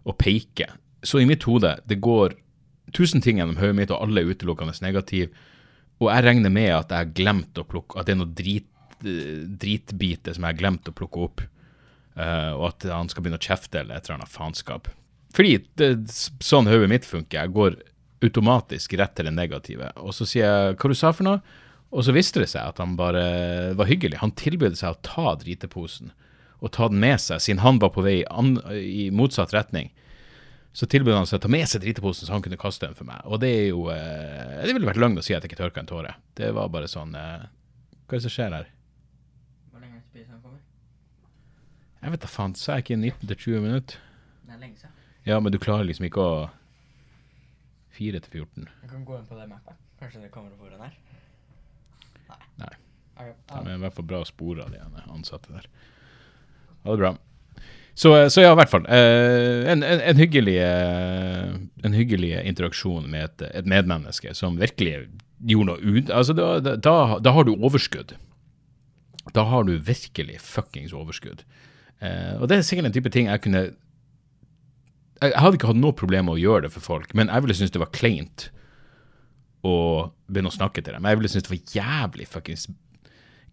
og 0.06 0.16
peke. 0.20 0.68
Så 1.06 1.20
i 1.20 1.26
mitt 1.28 1.44
hode, 1.46 1.74
det 1.86 1.98
går 2.02 2.36
tusen 2.96 3.22
ting 3.22 3.40
gjennom 3.40 3.58
hodet 3.60 3.78
mitt, 3.78 3.92
og 3.92 4.04
alle 4.04 4.22
er 4.22 4.30
utelukkende 4.30 4.76
negative. 4.84 5.30
Og 6.00 6.10
jeg 6.12 6.26
regner 6.26 6.52
med 6.52 6.70
at 6.74 6.92
jeg 6.92 7.04
har 7.04 7.16
glemt 7.16 7.58
å 7.58 7.66
plukke, 7.66 7.98
at 7.98 8.08
det 8.08 8.16
er 8.16 8.20
noe 8.20 8.36
drit, 8.36 8.68
dritbite 9.00 10.34
som 10.34 10.46
jeg 10.46 10.54
har 10.54 10.60
glemt 10.60 10.88
å 10.88 10.94
plukke 10.96 11.26
opp. 11.26 11.42
Uh, 12.16 12.52
og 12.56 12.70
at 12.70 12.86
han 12.88 13.10
skal 13.12 13.24
begynne 13.24 13.40
å 13.40 13.44
kjefte 13.44 13.82
eller 13.82 13.98
et 13.98 14.06
eller 14.06 14.20
annet 14.20 14.32
faenskap. 14.32 14.88
Fordi 15.36 15.58
det, 15.76 15.90
sånn 16.44 16.70
hodet 16.70 16.88
mitt 16.88 17.08
funker. 17.08 17.42
Jeg 17.42 17.52
går 17.56 17.76
automatisk 18.24 18.94
rett 18.96 19.12
til 19.18 19.28
det 19.28 19.34
negative. 19.36 19.90
Og 20.00 20.14
så 20.16 20.24
sier 20.28 20.46
jeg 20.46 20.78
hva 20.80 20.90
du 20.92 20.96
sa 20.96 21.12
for 21.12 21.28
noe, 21.28 21.42
og 21.96 22.04
så 22.04 22.12
viste 22.12 22.42
det 22.42 22.50
seg 22.52 22.60
at 22.68 22.80
han 22.82 22.96
bare 22.98 23.22
var 23.78 23.88
hyggelig. 23.88 24.18
Han 24.20 24.34
tilbød 24.36 24.76
seg 24.76 24.92
å 24.92 25.02
ta 25.06 25.34
driteposen 25.40 26.12
og 26.64 26.72
ta 26.72 26.88
den 26.88 27.00
med 27.00 27.20
seg, 27.20 27.40
siden 27.40 27.62
han 27.64 27.78
var 27.80 27.92
på 27.92 28.04
vei 28.04 28.18
i 28.76 29.08
motsatt 29.12 29.52
retning. 29.56 29.90
Så 30.76 30.84
tilbød 30.92 31.16
han 31.16 31.28
seg 31.28 31.40
å 31.40 31.44
ta 31.46 31.50
med 31.52 31.64
seg 31.68 31.80
driteposen 31.84 32.28
så 32.28 32.34
han 32.34 32.44
kunne 32.44 32.58
kaste 32.60 32.84
den 32.84 32.96
for 32.96 33.08
meg. 33.08 33.22
Og 33.24 33.40
det 33.40 33.48
er 33.48 33.66
jo 33.70 33.86
eh, 33.92 34.64
Det 34.64 34.74
ville 34.76 34.88
vært 34.88 35.00
løgn 35.00 35.16
å 35.16 35.24
si 35.24 35.32
at 35.32 35.40
jeg 35.44 35.48
ikke 35.48 35.60
tørka 35.62 35.80
en 35.80 35.88
tåre. 35.88 36.12
Det 36.36 36.50
var 36.56 36.68
bare 36.72 36.90
sånn 36.90 37.16
eh, 37.16 37.46
Hva 38.04 38.12
er 38.12 38.18
det 38.18 38.26
som 38.26 38.34
skjer 38.34 38.56
her? 38.58 38.68
Hvor 39.70 39.80
lenge 39.80 40.02
spiser 40.04 40.34
han 40.34 40.42
kommer? 40.44 40.60
Jeg 42.02 42.12
vet 42.12 42.26
da 42.26 42.32
faen. 42.32 42.56
Sa 42.60 42.76
jeg 42.76 42.84
ikke 42.84 43.00
19-20 43.00 43.64
minutter? 43.64 44.04
Det 44.44 44.52
er 44.52 44.60
lenge 44.66 44.82
siden. 44.82 45.00
Ja, 45.24 45.40
men 45.40 45.56
du 45.56 45.58
klarer 45.64 45.88
liksom 45.88 46.10
ikke 46.10 46.28
å 46.28 46.36
4 47.96 48.20
til 48.20 48.44
14. 48.44 48.68
Jeg 48.84 48.92
kan 48.92 49.08
gå 49.08 49.16
inn 49.16 49.28
på 49.32 49.40
det 49.40 49.48
mappet. 49.48 49.80
Kanskje 49.96 50.26
det 50.26 50.32
kommer 50.34 50.52
foran 50.60 50.84
her. 50.84 50.92
Okay. 53.16 53.32
De 53.48 53.62
er 53.70 53.78
i 53.78 53.82
hvert 53.84 53.96
fall 53.96 54.08
bra 54.08 54.20
spor 54.28 54.60
av 54.60 54.74
de 54.74 54.80
ansatte 55.08 55.54
der. 55.54 55.70
Ha 56.84 56.94
det 56.94 57.00
bra. 57.00 57.16
Så, 57.96 58.10
så, 58.28 58.42
ja, 58.44 58.50
i 58.52 58.58
hvert 58.58 58.68
fall. 58.68 58.84
Eh, 58.92 59.70
en, 59.72 59.80
en, 59.80 60.02
en, 60.04 60.18
hyggelig, 60.20 60.58
eh, 60.60 61.54
en, 61.80 61.94
hyggelig, 61.96 62.34
interaksjon 62.44 63.06
med 63.08 63.24
et, 63.24 63.44
et, 63.56 63.68
medmenneske 63.72 64.34
som 64.36 64.58
virkelig 64.60 65.06
gjorde 65.48 65.70
noe 65.70 65.80
ut 65.80 66.12
altså, 66.12 66.36
da, 66.36 66.50
da, 66.60 66.96
da, 67.24 67.32
har 67.32 67.48
du 67.48 67.54
overskudd. 67.56 68.12
Da 69.32 69.46
har 69.48 69.64
du 69.64 69.78
virkelig 69.80 70.42
fuckings 70.44 70.92
overskudd. 70.92 71.46
Eh, 72.04 72.36
og 72.36 72.50
det 72.50 72.58
er 72.58 72.68
sikkert 72.68 72.90
en 72.90 72.98
type 72.98 73.08
ting 73.14 73.30
jeg 73.30 73.40
kunne 73.40 73.62
Jeg 75.22 75.32
hadde 75.40 75.56
ikke 75.56 75.70
hatt 75.70 75.80
noe 75.80 75.96
problem 75.96 76.28
med 76.28 76.36
å 76.36 76.42
gjøre 76.42 76.66
det 76.66 76.74
for 76.76 76.84
folk, 76.84 77.16
men 77.16 77.32
jeg 77.32 77.46
ville 77.46 77.56
synes 77.56 77.72
det 77.72 77.80
var 77.80 77.94
kleint 77.96 78.50
å 79.64 79.76
begynne 80.28 80.52
å 80.52 80.58
snakke 80.58 80.84
til 80.84 80.92
dem. 80.92 81.08
Jeg 81.08 81.16
ville 81.16 81.32
synes 81.32 81.48
det 81.48 81.54
var 81.54 81.78
jævlig 81.80 82.28
fuckings 82.28 82.68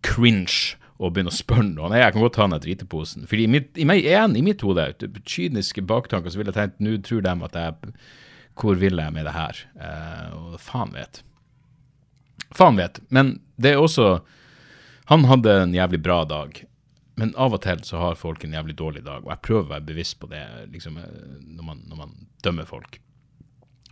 cringe 0.06 0.78
å 1.04 1.10
begynne 1.12 1.34
å 1.34 1.36
spørre 1.36 1.66
noen. 1.68 1.96
Jeg 1.98 2.14
kan 2.16 2.24
godt 2.24 2.36
ta 2.38 2.48
den 2.48 2.64
driteposen. 2.64 3.28
Fordi 3.30 3.48
i 3.48 3.52
mitt, 3.52 3.72
i 3.80 3.88
meg, 3.88 4.04
igjen, 4.06 4.38
i 4.40 4.44
mitt 4.46 4.64
hode, 4.64 4.86
kyniske 5.28 5.84
baktanker, 5.90 6.32
så 6.32 6.40
ville 6.40 6.54
jeg 6.54 6.60
tenkt 6.60 6.84
nå 6.84 6.98
tror 7.06 7.24
de 7.26 7.34
at 7.50 7.58
jeg 7.60 7.96
Hvor 8.60 8.78
vil 8.78 9.00
jeg 9.02 9.14
med 9.14 9.26
det 9.26 9.34
her? 9.34 9.62
Uh, 9.74 10.28
og 10.38 10.60
faen 10.62 10.94
vet. 10.94 11.24
Faen 12.54 12.78
vet. 12.78 13.02
Men 13.10 13.40
det 13.58 13.74
er 13.74 13.82
også 13.82 14.22
Han 15.10 15.26
hadde 15.26 15.52
en 15.64 15.74
jævlig 15.74 16.00
bra 16.04 16.24
dag. 16.24 16.62
Men 17.20 17.34
av 17.38 17.54
og 17.54 17.62
til 17.62 17.82
så 17.86 18.00
har 18.00 18.16
folk 18.16 18.44
en 18.44 18.54
jævlig 18.56 18.78
dårlig 18.78 19.04
dag, 19.06 19.22
og 19.22 19.30
jeg 19.30 19.44
prøver 19.46 19.66
å 19.68 19.72
være 19.76 19.86
bevisst 19.86 20.16
på 20.22 20.30
det 20.32 20.42
liksom, 20.74 20.96
eh, 20.98 21.34
når, 21.46 21.66
man, 21.68 21.82
når 21.90 22.00
man 22.00 22.14
dømmer 22.42 22.66
folk 22.66 22.98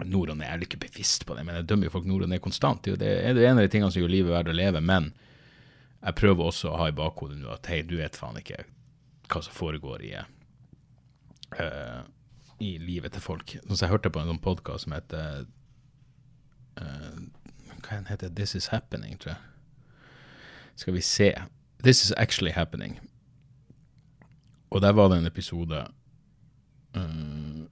nord 0.01 0.31
og 0.31 0.39
ned. 0.39 0.47
Jeg 0.47 0.55
er 0.55 0.63
ikke 0.65 0.85
bevisst 0.87 1.27
på 1.27 1.35
det, 1.37 1.43
men 1.45 1.59
jeg 1.59 1.67
dømmer 1.69 1.85
jo 1.85 1.93
folk 1.93 2.07
nord 2.09 2.25
og 2.25 2.31
ned 2.31 2.41
konstant. 2.41 2.87
Det 2.87 3.11
er 3.11 3.35
det 3.37 3.45
en 3.45 3.59
av 3.59 3.67
de 3.67 3.69
tingene 3.69 3.91
som 3.93 4.01
gjør 4.01 4.13
livet 4.15 4.33
verdt 4.33 4.49
å 4.49 4.57
leve. 4.57 4.81
Men 4.81 5.11
jeg 6.01 6.17
prøver 6.17 6.47
også 6.49 6.71
å 6.71 6.79
ha 6.81 6.87
i 6.89 6.95
bakhodet 6.97 7.37
nå 7.41 7.51
at 7.53 7.69
hei, 7.69 7.81
du 7.85 7.97
vet 7.99 8.17
faen 8.17 8.39
ikke 8.41 8.63
hva 9.31 9.41
som 9.45 9.55
foregår 9.55 10.03
i, 10.03 10.15
uh, 11.59 12.01
i 12.59 12.71
livet 12.81 13.13
til 13.15 13.23
folk. 13.23 13.55
Så 13.69 13.85
jeg 13.85 13.91
hørte 13.93 14.11
på 14.11 14.21
en 14.21 14.31
sånn 14.33 14.41
podkast 14.43 14.87
som 14.87 14.95
heter 14.97 15.45
uh, 16.81 17.21
Hva 17.85 18.01
det? 18.09 18.33
This 18.35 18.55
Is 18.57 18.71
Happening, 18.73 19.17
tror 19.21 19.35
jeg. 19.35 19.41
Skal 20.81 20.97
vi 20.97 21.05
se. 21.05 21.31
This 21.83 22.03
Is 22.05 22.13
Actually 22.17 22.51
Happening. 22.55 22.99
Og 24.71 24.81
der 24.81 24.93
var 24.97 25.09
det 25.11 25.21
en 25.21 25.25
episode 25.25 25.85
uh, 26.95 27.65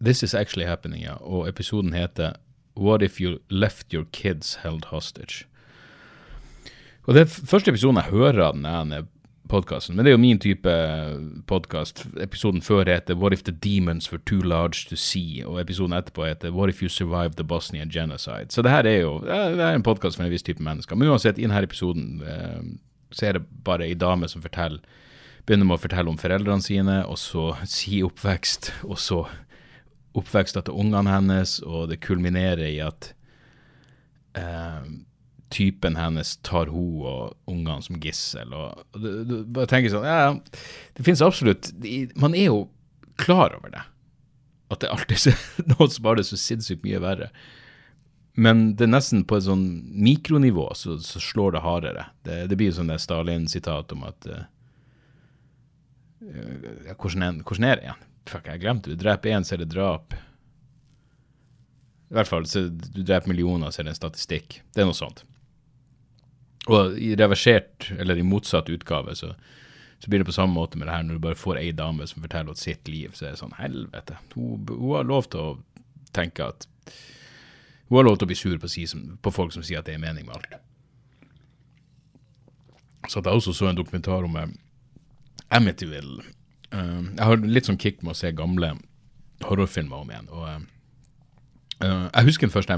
This 0.00 0.22
is 0.22 0.34
actually 0.34 0.66
happening, 0.66 1.02
ja. 1.02 1.14
Og 1.14 1.48
episoden 1.48 1.92
heter 1.92 2.32
What 2.76 3.02
if 3.02 3.20
you 3.20 3.38
left 3.50 3.94
your 3.94 4.04
kids 4.12 4.54
held 4.54 4.84
hostage? 4.84 5.46
Og 7.06 7.14
Det 7.14 7.22
er 7.22 7.30
første 7.30 7.70
episoden 7.70 8.00
jeg 8.00 8.10
hører 8.10 8.40
av 8.48 8.56
denne 8.56 9.04
podkasten, 9.46 9.94
men 9.94 10.04
det 10.04 10.10
er 10.10 10.16
jo 10.16 10.22
min 10.22 10.40
type 10.42 10.72
podkast. 11.46 12.02
Episoden 12.18 12.64
før 12.66 12.90
heter 12.90 13.14
What 13.14 13.32
if 13.32 13.44
the 13.46 13.54
demons 13.54 14.10
were 14.10 14.22
too 14.26 14.42
large 14.42 14.88
to 14.90 14.96
see? 14.98 15.44
Og 15.46 15.60
episoden 15.60 15.94
etterpå 15.94 16.26
heter 16.26 16.50
What 16.50 16.68
if 16.68 16.82
you 16.82 16.90
survived 16.90 17.38
the 17.38 17.46
Bosnian 17.46 17.90
genocide? 17.94 18.50
Så 18.50 18.62
det 18.62 18.74
her 18.74 18.86
er 18.90 19.00
jo 19.04 19.20
det 19.22 19.62
er 19.62 19.74
en 19.74 19.86
podkast 19.86 20.18
for 20.18 20.26
en 20.26 20.34
viss 20.34 20.42
type 20.42 20.62
mennesker. 20.62 20.98
Men 20.98 21.14
uansett, 21.14 21.38
i 21.38 21.46
denne 21.46 21.62
episoden 21.62 22.22
eh, 22.26 22.62
så 23.14 23.28
er 23.28 23.38
det 23.38 23.46
bare 23.64 23.86
ei 23.86 23.94
dame 23.94 24.26
som 24.28 24.42
forteller 24.42 24.82
begynner 25.46 25.68
med 25.68 25.78
å 25.78 25.82
fortelle 25.82 26.10
om 26.10 26.18
foreldrene 26.18 26.64
sine, 26.64 27.00
og 27.06 27.18
så 27.22 27.52
si 27.78 28.02
oppvekst, 28.02 28.72
og 28.88 28.98
så 28.98 29.22
oppveksten 30.16 30.66
til 30.66 30.80
ungene 30.82 31.12
hennes, 31.12 31.60
og 31.62 31.90
det 31.92 32.02
kulminerer 32.02 32.66
i 32.66 32.80
at 32.82 33.12
eh, 34.34 34.88
typen 35.52 35.96
hennes 35.96 36.36
tar 36.46 36.70
hun 36.72 37.04
og 37.06 37.50
ungene 37.50 37.82
som 37.84 38.00
gissel. 38.02 38.54
og, 38.54 38.82
du, 38.98 39.10
du, 39.24 39.36
bare 39.44 39.70
tenker 39.70 39.92
sånn, 39.92 40.06
ja, 40.06 40.32
Det 40.96 41.04
finnes 41.06 41.22
absolutt 41.22 41.70
Man 42.18 42.34
er 42.34 42.50
jo 42.50 42.64
klar 43.20 43.54
over 43.56 43.70
det. 43.72 43.84
At 44.72 44.82
det 44.82 44.90
alltid 44.90 45.30
er 45.30 45.38
noen 45.74 45.92
som 45.92 46.10
har 46.10 46.18
det 46.18 46.26
så 46.28 46.38
sinnssykt 46.40 46.84
mye 46.84 47.00
verre. 47.02 47.30
Men 48.36 48.74
det 48.76 48.84
er 48.84 48.92
nesten 48.92 49.22
på 49.24 49.38
et 49.38 49.46
sånn 49.46 49.64
mikronivå 49.96 50.66
så, 50.76 50.98
så 51.00 51.22
slår 51.22 51.54
det 51.54 51.64
hardere. 51.64 52.08
Det, 52.26 52.42
det 52.50 52.58
blir 52.60 52.74
sånn 52.74 52.90
det 52.92 52.98
Stalin-sitat 53.00 53.94
om 53.96 54.04
at 54.10 54.28
uh, 54.28 54.42
ja, 56.20 56.96
hvordan, 56.98 57.24
er, 57.24 57.38
hvordan 57.46 57.68
er 57.70 57.78
det 57.78 57.86
igjen? 57.86 58.02
Fuck, 58.26 58.50
jeg 58.50 58.60
glemte 58.60 58.92
det. 58.92 58.98
Dreper 59.00 59.36
én, 59.38 59.46
så 59.46 59.54
er 59.56 59.62
det 59.62 59.70
drap. 59.72 60.16
I 62.10 62.18
hvert 62.18 62.28
fall, 62.28 62.44
så 62.50 62.66
du 62.68 63.00
dreper 63.00 63.30
millioner, 63.30 63.72
så 63.72 63.80
er 63.80 63.88
det 63.88 63.94
en 63.94 64.00
statistikk. 64.02 64.60
Det 64.74 64.84
er 64.84 64.90
noe 64.90 64.98
sånt. 64.98 65.24
Og 66.66 66.98
i 66.98 67.12
reversert, 67.18 67.90
eller 67.98 68.18
i 68.18 68.26
motsatt 68.26 68.70
utgave, 68.72 69.14
så, 69.14 69.32
så 70.02 70.10
blir 70.10 70.22
det 70.22 70.28
på 70.30 70.34
samme 70.34 70.56
måte 70.56 70.78
med 70.78 70.88
det 70.88 70.96
her, 70.96 71.04
når 71.06 71.18
du 71.18 71.24
bare 71.28 71.38
får 71.38 71.60
ei 71.60 71.70
dame 71.76 72.06
som 72.10 72.24
forteller 72.24 72.54
om 72.54 72.58
sitt 72.58 72.88
liv, 72.90 73.14
så 73.14 73.28
er 73.28 73.34
det 73.34 73.42
sånn 73.42 73.54
helvete. 73.60 74.18
Hun, 74.34 74.66
hun 74.70 74.96
har 74.96 75.06
lov 75.06 75.30
til 75.30 75.42
å 75.42 75.50
tenke 76.16 76.48
at 76.50 76.66
hun 77.88 78.00
har 78.00 78.08
lov 78.08 78.18
til 78.18 78.26
å 78.26 78.30
bli 78.32 78.38
sur 78.38 78.56
på, 78.58 78.70
si 78.70 78.86
som, 78.90 79.04
på 79.22 79.30
folk 79.30 79.54
som 79.54 79.62
sier 79.66 79.78
at 79.78 79.86
det 79.86 79.94
er 79.94 80.02
mening 80.02 80.26
med 80.26 80.34
alt. 80.34 80.56
Så 83.06 83.20
at 83.20 83.28
jeg 83.28 83.38
også 83.38 83.54
så 83.54 83.68
en 83.70 83.78
dokumentar 83.78 84.26
om 84.26 84.34
uh, 84.34 84.48
Amityville. 85.54 86.24
Uh, 86.74 87.12
jeg 87.14 87.22
har 87.28 87.44
litt 87.46 87.68
sånn 87.70 87.78
kick 87.78 88.02
med 88.02 88.16
å 88.16 88.18
se 88.18 88.32
gamle 88.34 88.72
horrorfilmer 89.46 90.02
om 90.02 90.10
igjen. 90.10 90.32
Og 90.34 90.48
uh, 90.48 92.08
jeg 92.10 92.26
husker 92.26 92.48
den 92.48 92.56
første 92.56 92.74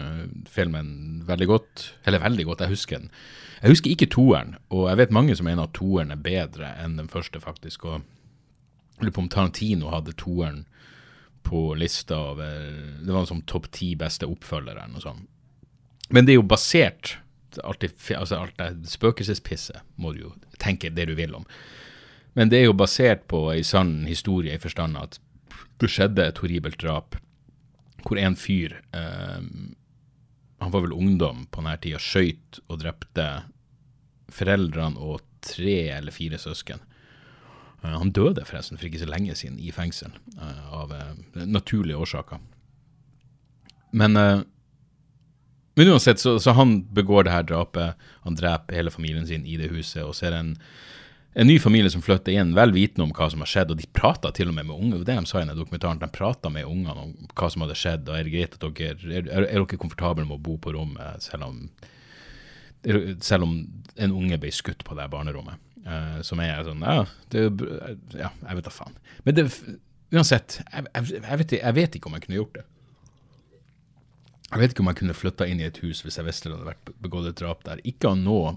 Amityville-filmen 0.00 1.24
veldig 1.26 1.46
godt. 1.46 1.94
Eller 2.04 2.18
veldig 2.18 2.44
godt, 2.44 2.60
jeg 2.60 2.68
husker 2.74 2.98
den. 2.98 3.10
Jeg 3.62 3.70
husker 3.70 3.90
ikke 3.90 4.10
toeren, 4.10 4.56
og 4.70 4.88
jeg 4.88 4.96
vet 4.96 5.12
mange 5.12 5.36
som 5.36 5.44
mener 5.44 5.68
at 5.68 5.74
toeren 5.76 6.10
er 6.10 6.16
bedre 6.16 6.72
enn 6.80 6.96
den 6.96 7.08
første, 7.08 7.40
faktisk. 7.40 7.84
Og 7.84 8.00
jeg 8.00 9.06
lurer 9.06 9.16
på 9.16 9.24
om 9.24 9.28
Tarantino 9.28 9.90
hadde 9.92 10.16
toeren 10.16 10.64
på 11.42 11.74
lista 11.74 12.18
over 12.32 12.50
Det 13.00 13.12
var 13.12 13.22
en 13.22 13.30
sånn 13.30 13.46
topp 13.48 13.70
ti 13.72 13.94
beste 13.96 14.28
oppfølgere 14.28 14.84
eller 14.84 14.94
noe 14.94 15.04
sånt. 15.04 15.28
Men 16.10 16.26
det 16.26 16.34
er 16.34 16.40
jo 16.40 16.48
basert 16.48 17.18
alltid, 17.64 17.94
altså 18.16 18.40
Alt 18.40 18.58
det 18.58 18.90
spøkelsespisset 18.90 19.80
må 19.96 20.12
du 20.12 20.26
jo 20.26 20.34
tenke 20.58 20.90
det 20.90 21.08
du 21.08 21.14
vil 21.14 21.34
om. 21.34 21.46
Men 22.34 22.50
det 22.50 22.60
er 22.60 22.68
jo 22.68 22.76
basert 22.76 23.26
på 23.30 23.48
ei 23.54 23.62
sann 23.66 24.04
historie 24.06 24.54
i 24.54 24.62
forstand 24.62 24.98
at 25.00 25.18
det 25.80 25.88
skjedde 25.90 26.28
et 26.28 26.38
horribelt 26.38 26.78
drap 26.82 27.16
hvor 28.04 28.20
en 28.20 28.36
fyr 28.38 28.76
eh, 28.96 29.40
Han 30.60 30.72
var 30.74 30.84
vel 30.84 30.92
ungdom 30.96 31.46
på 31.50 31.62
denne 31.62 31.78
tida, 31.80 31.98
skøyt 32.00 32.60
og 32.68 32.82
drepte 32.82 33.26
foreldrene 34.30 35.00
og 35.00 35.24
tre 35.44 35.88
eller 35.96 36.14
fire 36.14 36.38
søsken. 36.38 36.82
Eh, 37.82 37.96
han 37.96 38.12
døde 38.14 38.44
forresten 38.46 38.78
for 38.78 38.90
ikke 38.90 39.02
så 39.02 39.08
lenge 39.10 39.36
siden 39.38 39.58
i 39.58 39.72
fengsel, 39.74 40.12
uh, 40.36 40.64
av 40.82 40.92
uh, 40.92 41.44
naturlige 41.46 41.98
årsaker. 41.98 42.42
Men, 43.90 44.14
men 45.74 45.88
uansett, 45.90 46.20
så, 46.22 46.36
så, 46.38 46.52
han 46.54 46.76
begår 46.94 47.24
det 47.26 47.32
her 47.34 47.46
drapet. 47.48 47.98
Han 48.22 48.36
dreper 48.38 48.76
hele 48.78 48.92
familien 48.94 49.26
sin 49.26 49.42
i 49.42 49.56
det 49.58 49.72
huset. 49.72 50.04
Og 50.04 50.14
så 50.14 50.28
er 50.28 50.36
en, 50.36 50.52
en 51.32 51.46
ny 51.46 51.58
familie 51.62 51.90
som 51.90 52.02
flytter 52.02 52.34
inn, 52.34 52.54
vel 52.58 52.72
vitende 52.74 53.06
om 53.06 53.12
hva 53.14 53.28
som 53.30 53.42
har 53.44 53.50
skjedd. 53.50 53.70
Og 53.70 53.78
de 53.78 53.86
prata 53.94 54.32
til 54.34 54.50
og 54.50 54.56
med 54.56 54.66
med 54.66 54.76
unge, 54.76 55.02
det 55.04 55.14
de 55.14 55.30
sa 55.30 55.38
i 55.38 55.44
denne 55.44 55.58
dokumentaren. 55.58 56.00
De 56.02 56.08
prata 56.10 56.50
med 56.50 56.66
ungene 56.66 57.06
om 57.06 57.12
hva 57.38 57.50
som 57.52 57.62
hadde 57.62 57.78
skjedd. 57.78 58.08
og 58.08 58.18
Er 58.18 58.26
det 58.26 58.34
greit 58.34 58.56
at 58.58 58.66
dere, 58.66 58.96
er, 58.98 59.28
er, 59.28 59.46
er 59.46 59.62
dere 59.62 59.78
komfortable 59.78 60.26
med 60.26 60.40
å 60.40 60.42
bo 60.42 60.56
på 60.58 60.74
rommet 60.74 61.22
selv 61.22 61.46
om, 61.46 61.60
selv 63.22 63.46
om 63.46 63.54
en 63.94 64.16
unge 64.16 64.40
ble 64.42 64.50
skutt 64.54 64.82
på 64.86 64.98
det 64.98 65.06
barnerommet? 65.12 65.62
Uh, 65.80 66.18
som 66.20 66.36
er 66.44 66.58
sånn 66.60 66.82
Ja, 66.84 67.06
det, 67.32 67.46
ja 68.12 68.28
jeg 68.34 68.58
vet 68.58 68.66
da 68.66 68.72
faen. 68.74 68.98
Men 69.24 69.38
det, 69.38 69.46
uansett, 70.12 70.58
jeg, 70.66 70.90
jeg, 70.90 71.06
jeg, 71.14 71.38
vet, 71.40 71.54
jeg, 71.56 71.76
vet, 71.78 71.96
ikke 71.96 72.10
om 72.10 72.18
jeg 72.18 72.26
kunne 72.26 72.40
gjort 72.40 72.58
det. 72.58 72.66
Jeg 74.50 74.60
vet 74.60 74.74
ikke 74.74 74.82
om 74.82 74.90
jeg 74.90 74.98
kunne 74.98 75.16
flytta 75.16 75.46
inn 75.46 75.62
i 75.62 75.68
et 75.68 75.78
hus 75.84 76.02
hvis 76.02 76.18
jeg 76.18 76.26
visste 76.26 76.50
det 76.50 76.58
hadde 76.58 76.72
vært 76.72 76.92
begått 77.00 77.30
et 77.30 77.38
drap 77.38 77.62
der. 77.64 77.80
Ikke 77.86 78.10
av 78.10 78.18
noe 78.18 78.56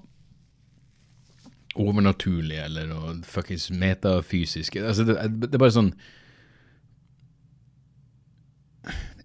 overnaturlig 1.79 2.59
eller 2.61 2.89
noe 2.89 3.15
fuckings 3.25 3.69
metafysisk. 3.73 4.77
Altså, 4.81 5.05
det, 5.07 5.17
det, 5.41 5.53
er 5.53 5.61
bare 5.61 5.73
sånn 5.73 5.93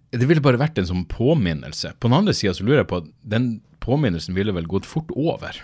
Det 0.09 0.25
ville 0.25 0.41
bare 0.41 0.61
vært 0.61 0.79
en 0.81 0.89
sånn 0.89 1.05
påminnelse. 1.11 1.93
På 1.99 2.09
den 2.09 2.17
andre 2.21 2.33
sida 2.37 2.55
så 2.57 2.65
lurer 2.65 2.83
jeg 2.83 2.91
på 2.91 3.03
at 3.03 3.11
den 3.35 3.51
påminnelsen 3.83 4.37
ville 4.37 4.55
vel 4.55 4.69
gått 4.69 4.87
fort 4.89 5.11
over. 5.13 5.61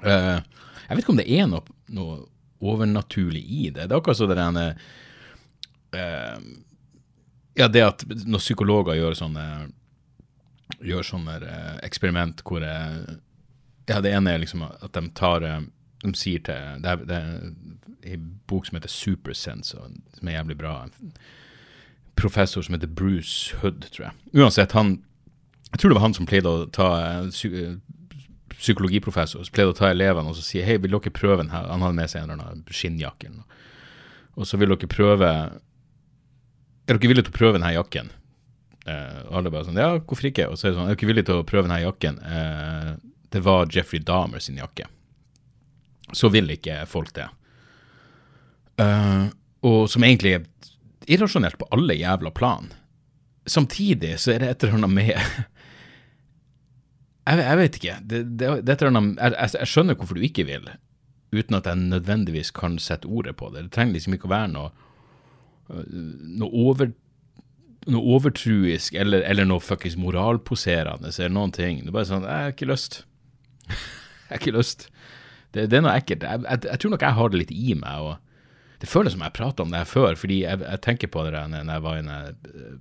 Uh, 0.00 0.40
jeg 0.86 0.96
vet 0.96 1.04
ikke 1.04 1.12
om 1.12 1.20
det 1.20 1.28
er 1.28 1.50
noe, 1.50 1.76
noe 1.92 2.22
overnaturlig 2.60 3.42
i 3.44 3.68
det. 3.68 3.84
Det 3.84 3.92
er 3.92 3.98
akkurat 4.00 4.18
så 4.18 4.28
det 4.30 4.40
ene 4.40 4.64
uh, 5.96 6.40
Ja, 7.58 7.68
det 7.68 7.84
at 7.84 8.04
når 8.08 8.40
psykologer 8.40 8.96
gjør 8.96 9.18
sånne 9.18 9.44
gjør 10.86 11.04
sånne 11.04 11.36
uh, 11.42 11.76
eksperiment 11.84 12.40
hvor 12.46 12.64
uh, 12.64 13.18
Ja, 13.90 14.00
det 14.04 14.14
ene 14.14 14.34
er 14.34 14.42
liksom 14.42 14.64
at 14.68 14.94
de 14.94 15.02
tar 15.18 15.44
uh, 15.44 15.60
De 16.04 16.14
sier 16.16 16.42
til 16.46 16.82
Det 16.84 16.90
er, 16.94 17.04
det 17.08 17.18
er 17.18 18.14
en 18.14 18.26
bok 18.48 18.66
som 18.66 18.78
heter 18.78 18.88
Supersense, 18.92 19.76
som 20.16 20.28
er 20.28 20.38
jævlig 20.38 20.56
bra. 20.62 20.74
En 20.86 21.12
professor 22.16 22.64
som 22.64 22.74
heter 22.74 22.88
Bruce 22.88 23.56
Hood, 23.60 23.84
tror 23.92 24.06
jeg. 24.06 24.14
Uansett, 24.40 24.72
han 24.72 25.00
Jeg 25.70 25.78
tror 25.78 25.90
det 25.90 25.98
var 25.98 26.06
han 26.06 26.16
som 26.16 26.26
pleide 26.26 26.50
å 26.50 26.68
ta 26.72 26.88
psykologiprofessor 28.60 29.44
som 29.44 29.54
pleide 29.54 29.72
å 29.72 29.76
ta 29.76 29.90
elevene 29.90 30.30
og 30.30 30.36
så 30.36 30.44
si 30.44 30.62
hei, 30.64 30.76
vil 30.82 30.96
dere 30.96 31.12
prøve 31.14 31.40
den 31.42 31.52
her? 31.52 31.68
Han 31.70 31.84
hadde 31.84 31.98
med 31.98 32.12
seg 32.12 32.22
en 32.22 32.32
eller 32.32 32.48
annen 32.48 32.64
skinnjakke. 32.74 33.30
Og 34.36 34.48
så 34.48 34.60
vil 34.60 34.72
dere 34.74 34.90
prøve 34.90 35.28
Er 35.30 36.96
dere 36.96 37.10
villige 37.10 37.28
til 37.28 37.34
å 37.34 37.38
prøve 37.38 37.58
denne 37.58 37.74
jakken? 37.74 38.10
Eh, 38.88 39.20
alle 39.30 39.52
bare 39.52 39.68
sånn 39.68 39.80
Ja, 39.80 39.92
hvorfor 39.98 40.30
ikke? 40.30 40.48
Og 40.50 40.58
så 40.58 40.68
er 40.68 40.72
det 40.72 40.80
sånn 40.80 40.90
Er 40.90 40.96
dere 40.96 41.10
villige 41.10 41.28
til 41.30 41.40
å 41.40 41.46
prøve 41.46 41.68
denne 41.68 41.82
jakken? 41.82 42.20
Eh, 42.24 42.92
det 43.30 43.44
var 43.46 43.70
Jeffrey 43.70 44.00
Dahmer 44.02 44.42
sin 44.42 44.58
jakke. 44.58 44.86
Så 46.12 46.28
vil 46.34 46.50
ikke 46.50 46.82
folk 46.90 47.12
det. 47.14 47.28
Uh, 48.80 49.30
og 49.66 49.90
som 49.92 50.04
egentlig 50.06 50.34
er 50.34 50.46
irrasjonelt 51.10 51.58
på 51.60 51.68
alle 51.74 51.94
jævla 51.98 52.32
plan. 52.34 52.70
Samtidig 53.46 54.16
så 54.20 54.34
er 54.34 54.42
det 54.42 54.50
et 54.50 54.64
eller 54.64 54.80
annet 54.80 54.94
med 54.94 55.10
jeg, 57.30 57.38
jeg, 57.44 57.58
vet 57.60 57.76
ikke. 57.78 57.96
Det, 58.02 58.22
det, 58.40 58.48
det 58.66 58.76
jeg, 58.80 59.34
jeg, 59.38 59.68
skjønner 59.68 59.98
hvorfor 59.98 60.18
du 60.18 60.24
ikke 60.26 60.46
vil, 60.48 60.70
uten 61.34 61.58
at 61.58 61.68
jeg 61.68 61.82
nødvendigvis 61.82 62.50
kan 62.56 62.78
sette 62.82 63.08
ordet 63.08 63.36
på 63.38 63.50
det. 63.52 63.66
Det 63.66 63.74
trenger 63.76 63.98
liksom 63.98 64.16
ikke 64.16 64.30
å 64.30 64.34
være 64.34 64.50
noe, 64.54 64.72
øh, 65.70 65.84
noe, 66.40 66.50
over, 66.50 66.90
noe 67.86 68.16
overtruisk 68.16 68.96
eller, 68.98 69.22
eller 69.28 69.46
noe 69.46 69.62
fuckings 69.62 69.98
moralposerende 70.00 71.12
eller 71.12 71.36
noen 71.36 71.54
ting. 71.54 71.84
Det 71.84 71.92
er 71.92 71.98
bare 72.00 72.10
sånn 72.10 72.26
Jeg 72.26 72.48
har 72.48 72.56
ikke 72.56 72.72
lyst. 72.72 73.02
jeg 74.26 74.32
har 74.32 74.42
ikke 74.42 74.56
lyst. 74.58 74.88
Det, 75.54 75.66
det 75.70 75.78
er 75.78 75.86
noe 75.86 75.96
ekkelt. 75.98 76.26
Jeg, 76.26 76.76
tror 76.78 76.94
nok 76.94 77.06
jeg 77.06 77.18
har 77.18 77.32
det 77.32 77.40
litt 77.40 77.54
i 77.54 77.74
meg. 77.78 78.10
og 78.10 78.78
Det 78.82 78.90
føles 78.90 79.16
som 79.16 79.24
jeg 79.26 79.36
prata 79.38 79.64
om 79.64 79.72
det 79.72 79.82
her 79.82 79.90
før, 79.90 80.14
fordi 80.18 80.42
jeg, 80.44 80.82
tenker 80.84 81.10
på 81.10 81.26
det 81.26 81.34
der 81.34 81.50
når 81.50 81.72
jeg 81.74 81.86
var 81.86 81.98
i 81.98 82.04
en 82.04 82.12
øh, 82.14 82.78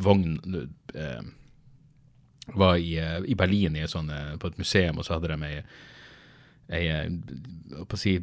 vogn 0.00 0.32
øh, 0.94 1.20
var 2.54 2.76
i, 2.76 2.98
eh, 2.98 3.20
i 3.26 3.36
Berlin 3.38 3.76
i 3.76 3.86
sånn, 3.88 4.10
eh, 4.10 4.34
på 4.40 4.50
et 4.50 4.58
museum, 4.60 4.98
og 4.98 5.06
så 5.06 5.16
hadde 5.16 5.32
de 5.32 5.48
ei, 5.48 5.62
ei 6.76 6.84
eh, 6.90 7.96
si, 7.98 8.16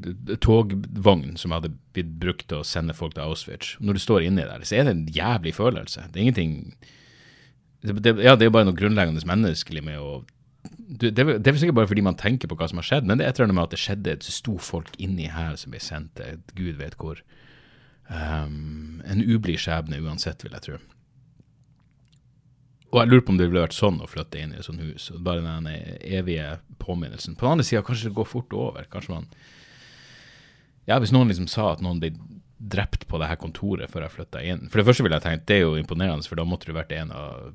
togvogn 0.44 1.38
som 1.39 1.56
hadde 1.56 1.74
blitt 1.96 2.13
brukt 2.22 2.48
til 2.50 2.62
å 2.62 2.68
sende 2.68 2.96
folk 2.98 3.16
til 3.16 3.27
Auschwitz. 3.27 3.75
Når 3.80 3.98
du 3.98 4.04
står 4.04 4.27
inni 4.27 4.48
der, 4.48 4.66
så 4.68 4.80
er 4.80 4.88
det 4.88 4.96
en 4.96 5.06
jævlig 5.13 5.56
følelse. 5.58 6.08
Det 6.12 6.20
er 6.20 6.27
ingenting 6.27 6.58
det, 7.86 8.00
det, 8.04 8.18
Ja, 8.25 8.36
det 8.36 8.48
er 8.48 8.56
bare 8.56 8.68
noe 8.68 8.77
grunnleggende 8.77 9.24
menneskelig 9.27 9.84
med 9.86 10.01
å 10.01 10.24
det, 10.66 11.12
det, 11.16 11.48
er 11.48 11.58
sikkert 11.60 11.78
bare 11.78 11.90
fordi 11.90 12.04
man 12.06 12.18
tenker 12.20 12.50
på 12.50 12.58
hva 12.58 12.68
som 12.70 12.80
har 12.82 12.88
skjedd, 12.88 13.08
men 13.08 13.20
det 13.20 13.26
er 13.26 13.32
et 13.32 13.40
eller 13.40 13.50
annet 13.50 13.60
med 13.60 13.68
at 13.68 13.76
det 13.76 13.82
skjedde 13.82 14.14
et 14.14 14.28
sto 14.28 14.58
folk 14.62 14.96
inni 15.02 15.30
her 15.32 15.56
som 15.60 15.74
ble 15.74 15.82
sendt 15.84 16.18
til 16.20 16.40
gud 16.58 16.80
vet 16.82 16.98
hvor. 17.00 17.22
Um, 18.08 19.02
en 19.04 19.24
ublid 19.24 19.60
skjebne 19.60 20.00
uansett, 20.00 20.44
vil 20.46 20.56
jeg 20.56 20.66
tro. 20.66 20.78
Og 22.88 23.02
jeg 23.02 23.12
lurer 23.12 23.24
på 23.28 23.34
om 23.34 23.40
det 23.40 23.50
ville 23.50 23.66
vært 23.66 23.76
sånn 23.76 24.00
å 24.00 24.08
flytte 24.08 24.40
inn 24.40 24.54
i 24.56 24.62
et 24.62 24.68
sånt 24.68 24.80
hus. 24.80 25.10
og 25.12 25.20
Bare 25.28 25.44
den 25.44 25.68
evige 25.68 26.56
påminnelsen. 26.80 27.36
På 27.36 27.46
den 27.46 27.58
andre 27.58 27.68
sida, 27.68 27.84
kanskje 27.84 28.10
det 28.10 28.16
går 28.16 28.30
fort 28.30 28.56
over. 28.56 28.88
Kanskje 28.92 29.16
man 29.18 29.28
Ja, 30.88 31.02
hvis 31.04 31.12
noen 31.12 31.28
liksom 31.28 31.50
sa 31.52 31.74
at 31.74 31.84
noen 31.84 32.00
ble 32.00 32.14
drept 32.58 33.04
på 33.12 33.20
det 33.20 33.28
her 33.28 33.38
kontoret 33.38 33.92
før 33.92 34.06
jeg 34.06 34.14
flytta 34.16 34.40
inn 34.42 34.64
For 34.72 34.80
det 34.80 34.88
første 34.88 35.04
ville 35.06 35.18
jeg 35.20 35.26
tenkt 35.28 35.44
det 35.46 35.60
er 35.60 35.66
jo 35.68 35.76
imponerende, 35.78 36.26
for 36.26 36.40
da 36.40 36.46
måtte 36.48 36.66
du 36.66 36.74
vært 36.74 36.96
en 36.96 37.12
av 37.14 37.52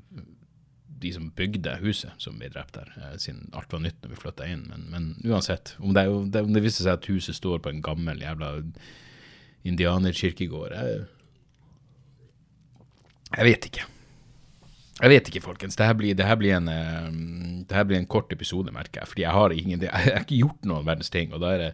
de 1.02 1.12
som 1.14 1.30
bygde 1.37 1.76
huset, 1.82 2.12
som 2.23 2.38
ble 2.40 2.50
drept 2.52 2.76
der, 2.76 2.92
eh, 2.99 3.16
siden 3.21 3.50
alt 3.56 3.73
var 3.73 3.82
nytt 3.85 3.99
når 4.02 4.14
vi 4.14 4.21
flytta 4.23 4.49
inn. 4.49 4.66
Men, 4.71 4.87
men, 4.92 5.09
uansett, 5.26 5.75
om 5.82 5.94
det, 5.97 6.06
om 6.09 6.52
det 6.54 6.64
viser 6.64 6.87
seg 6.87 6.99
at 6.99 7.09
huset 7.11 7.38
står 7.38 7.62
på 7.62 7.73
en 7.73 7.82
gammel 7.85 8.23
jævla 8.23 8.54
indianerkirkegård 9.68 10.73
jeg, 10.75 11.02
jeg 13.32 13.49
vet 13.49 13.68
ikke. 13.68 13.85
Jeg 15.02 15.11
vet 15.11 15.28
ikke, 15.30 15.42
folkens. 15.44 15.76
Dette 15.78 15.94
blir, 15.99 16.14
det 16.18 16.26
blir, 16.38 16.56
en, 16.59 16.68
uh, 16.68 17.62
det 17.66 17.85
blir 17.88 17.99
en 17.99 18.11
kort 18.11 18.32
episode, 18.35 18.75
merker 18.75 19.00
jeg. 19.00 19.09
Fordi 19.09 19.25
jeg 19.25 19.35
har, 19.35 19.54
ingen, 19.56 19.87
jeg 19.87 19.90
har 19.90 20.21
ikke 20.21 20.42
gjort 20.42 20.68
noen 20.68 20.87
verdens 20.87 21.11
ting. 21.11 21.32
Og 21.32 21.40
da 21.42 21.54
er 21.54 21.62
det, 21.62 21.71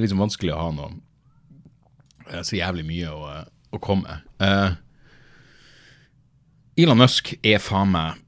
liksom 0.00 0.22
vanskelig 0.24 0.54
å 0.54 0.62
ha 0.62 0.70
noe 0.76 0.94
er 2.26 2.42
så 2.46 2.58
jævlig 2.58 2.86
mye 2.88 3.12
å, 3.12 3.28
å 3.46 3.80
komme. 3.82 4.20
Eh, 4.42 4.74
Elon 6.76 7.00
Musk 7.00 7.32
er 7.40 7.60
faen 7.62 7.92
meg 7.94 8.22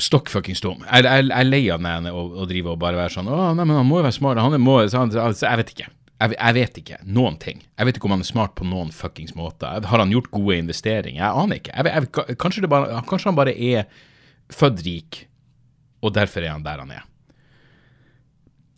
stokk 0.00 0.28
fuckings 0.28 0.60
dum. 0.60 0.82
Jeg, 0.84 1.04
jeg, 1.06 1.28
jeg 1.30 1.40
er 1.40 1.48
lei 1.48 1.62
av 1.72 1.84
den 1.84 2.08
å, 2.10 2.24
å 2.42 2.46
drive 2.48 2.74
og 2.74 2.80
bare 2.82 2.98
være 2.98 3.14
sånn 3.14 3.30
Å, 3.32 3.52
nei, 3.56 3.64
men 3.64 3.78
han 3.78 3.86
må 3.88 4.00
jo 4.00 4.06
være 4.06 4.16
smart. 4.18 4.40
Han 4.44 4.56
må, 4.60 4.78
han, 4.84 5.12
altså, 5.12 5.46
jeg 5.46 5.60
vet 5.62 5.72
ikke. 5.72 5.88
Jeg, 6.16 6.32
jeg 6.36 6.56
vet 6.56 6.80
ikke 6.80 6.98
noen 7.04 7.38
ting. 7.40 7.62
Jeg 7.76 7.88
vet 7.88 7.98
ikke 7.98 8.08
om 8.08 8.14
han 8.16 8.24
er 8.24 8.28
smart 8.28 8.54
på 8.56 8.66
noen 8.68 8.92
fuckings 8.94 9.34
måter. 9.36 9.84
Har 9.88 10.02
han 10.02 10.12
gjort 10.12 10.30
gode 10.32 10.58
investeringer? 10.62 11.20
Jeg 11.20 11.44
aner 11.44 11.60
ikke. 11.60 12.36
Kanskje, 12.40 12.68
bare, 12.72 13.00
kanskje 13.08 13.30
han 13.30 13.38
bare 13.38 13.56
er 13.56 13.88
født 14.52 14.84
rik, 14.86 15.22
og 16.04 16.14
derfor 16.16 16.44
er 16.44 16.54
han 16.54 16.64
der 16.64 16.84
han 16.84 16.92
er. 16.98 17.08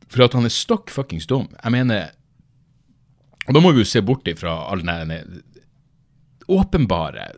For 0.09 0.25
at 0.25 0.39
han 0.39 0.49
er 0.49 0.55
stokk 0.55 0.91
fuckings 0.95 1.29
dum. 1.29 1.51
Jeg 1.59 1.75
mener 1.75 2.15
Og 3.49 3.57
da 3.57 3.61
må 3.65 3.73
vi 3.73 3.83
jo 3.83 3.89
se 3.89 4.01
bort 4.05 4.27
ifra 4.29 4.55
all 4.69 4.83
den 4.85 5.43
åpenbare 6.49 7.31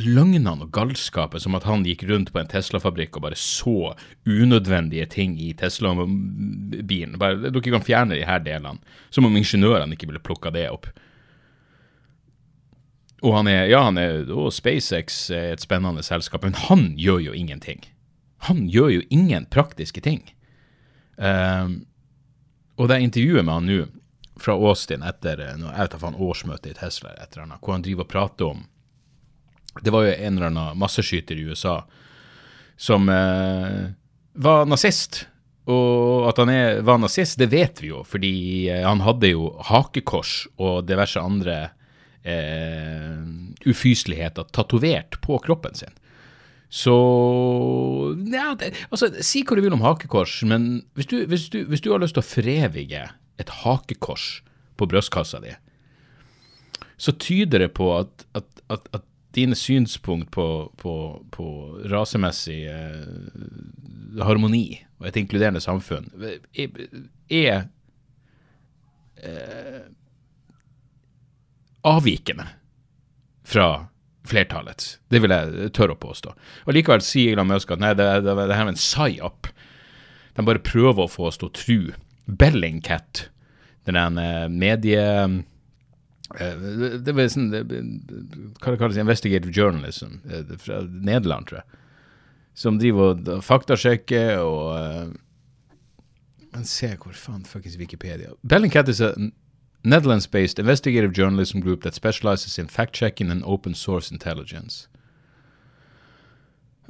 løgnene 0.00 0.54
og 0.64 0.70
galskapet 0.72 1.42
som 1.44 1.56
at 1.58 1.66
han 1.68 1.84
gikk 1.84 2.06
rundt 2.08 2.32
på 2.32 2.40
en 2.40 2.48
Tesla-fabrikk 2.48 3.18
og 3.18 3.26
bare 3.26 3.38
så 3.38 3.92
unødvendige 4.24 5.06
ting 5.12 5.36
i 5.40 5.52
Tesla-bilen. 5.58 7.18
Bare, 7.20 7.50
Dere 7.50 7.74
kan 7.74 7.84
fjerne 7.84 8.16
de 8.16 8.26
her 8.26 8.40
delene. 8.44 8.80
Som 9.10 9.28
om 9.28 9.36
ingeniørene 9.36 9.96
ikke 9.96 10.08
ville 10.08 10.24
plukka 10.24 10.52
det 10.54 10.68
opp. 10.72 10.88
Og 13.22 13.36
han 13.36 13.46
er, 13.46 13.68
ja, 13.70 13.84
han 13.86 14.00
er, 14.00 14.24
og 14.32 14.50
SpaceX 14.54 15.28
er 15.30 15.52
et 15.52 15.62
spennende 15.62 16.02
selskap, 16.02 16.42
men 16.42 16.56
han 16.58 16.94
gjør 16.98 17.20
jo 17.28 17.36
ingenting. 17.38 17.84
Han 18.48 18.66
gjør 18.72 18.96
jo 18.96 19.02
ingen 19.14 19.46
praktiske 19.46 20.02
ting. 20.02 20.24
Um, 21.20 21.84
og 22.80 22.88
det 22.90 23.02
intervjuet 23.04 23.44
med 23.44 23.54
han 23.54 23.68
nå, 23.68 23.82
fra 24.42 24.56
Austin 24.56 25.04
etter 25.06 25.38
jeg 25.38 25.60
vet 25.60 25.94
årsmøtet 26.02 26.72
i 26.72 26.78
Tesla, 26.80 27.12
etter 27.20 27.44
han, 27.44 27.52
hvor 27.60 27.76
han 27.76 27.84
driver 27.84 28.08
og 28.08 28.10
prater 28.10 28.48
om 28.48 28.64
det 29.80 29.92
var 29.94 30.06
jo 30.06 30.14
en 30.14 30.36
eller 30.36 30.50
annen 30.50 30.78
masseskyter 30.78 31.38
i 31.38 31.46
USA 31.48 31.80
som 32.76 33.08
eh, 33.08 33.92
var 34.32 34.66
nazist. 34.66 35.26
Og 35.70 36.26
at 36.26 36.40
han 36.42 36.50
er, 36.50 36.80
var 36.82 36.98
nazist, 36.98 37.38
det 37.38 37.52
vet 37.52 37.78
vi 37.82 37.92
jo, 37.92 38.02
fordi 38.08 38.34
eh, 38.72 38.82
han 38.82 39.04
hadde 39.06 39.30
jo 39.30 39.52
hakekors 39.68 40.42
og 40.58 40.88
diverse 40.88 41.22
andre 41.22 41.58
eh, 42.26 43.20
ufyseligheter 43.70 44.50
tatovert 44.50 45.20
på 45.22 45.38
kroppen 45.44 45.78
sin. 45.78 45.94
Så 46.72 46.94
ja, 48.32 48.54
det, 48.58 48.72
altså, 48.88 49.10
Si 49.20 49.42
hva 49.44 49.58
du 49.58 49.62
vil 49.62 49.76
om 49.76 49.84
hakekors, 49.84 50.40
men 50.48 50.86
hvis 50.96 51.10
du, 51.10 51.18
hvis 51.28 51.50
du, 51.52 51.60
hvis 51.68 51.84
du 51.84 51.92
har 51.92 52.00
lyst 52.02 52.16
til 52.16 52.24
å 52.24 52.30
forevige 52.30 53.04
et 53.42 53.52
hakekors 53.62 54.40
på 54.80 54.88
brystkassa 54.88 55.42
di, 55.44 55.52
så 56.96 57.14
tyder 57.20 57.66
det 57.66 57.74
på 57.76 57.90
at, 57.98 58.26
at, 58.38 58.48
at, 58.72 58.88
at 58.96 59.04
dine 59.34 59.56
synspunkt 59.56 60.30
på, 60.30 60.72
på, 60.76 60.94
på 61.30 61.46
rasemessig 61.90 62.60
eh, 62.68 64.22
harmoni 64.22 64.66
og 65.00 65.08
et 65.08 65.18
inkluderende 65.20 65.62
samfunn 65.64 66.10
er, 66.20 66.68
er 67.32 67.64
eh, 69.22 69.80
avvikende 71.88 72.46
fra 73.48 73.88
flertallets. 74.28 74.98
Det 75.10 75.18
vil 75.24 75.34
jeg 75.34 75.72
tørre 75.74 75.96
å 75.96 76.02
påstå. 76.02 76.34
Og 76.68 76.76
Likevel 76.76 77.02
sier 77.02 77.34
Elon 77.34 77.50
Musk 77.50 77.72
at 77.74 77.80
nei, 77.82 77.90
det, 77.98 78.06
det, 78.22 78.36
det 78.38 78.54
her 78.54 78.68
er 78.68 78.70
en 78.70 78.78
psy-up. 78.78 79.48
De 80.36 80.44
bare 80.46 80.62
prøver 80.62 81.02
å 81.02 81.10
få 81.10 81.26
oss 81.32 81.40
til 81.40 81.50
å 81.50 81.56
tro. 81.56 81.80
Bellingcat, 82.30 83.26
den 83.88 84.20
medie 84.54 85.02
Eh, 85.02 85.42
det 86.38 87.14
var 87.14 87.28
sånn 87.32 87.50
Hva 87.52 88.72
det 88.72 88.78
kalles 88.80 89.00
investigative 89.00 89.52
journalism 89.52 90.20
eh, 90.30 90.56
fra 90.58 90.82
Nederland, 90.86 91.48
tror 91.48 91.62
jeg. 91.62 91.80
Som 92.54 92.78
driver 92.80 93.14
og 93.16 93.44
faktasjekker 93.44 94.42
og 94.44 94.66
uh, 94.76 95.12
Men 96.52 96.66
se 96.68 96.90
hvor 97.00 97.16
faen 97.16 97.46
fuckings 97.48 97.78
Wikipedia 97.80 98.34
Bellingcat 98.44 98.90
is 98.92 99.00
a 99.00 99.14
Netherlands-based 99.84 100.60
investigative 100.60 101.12
journalism 101.12 101.60
group 101.60 101.82
that 101.82 101.94
specializes 101.94 102.58
in 102.58 102.68
fact-checking 102.68 103.30
and 103.30 103.42
open 103.44 103.74
source 103.74 104.12
intelligence. 104.12 104.86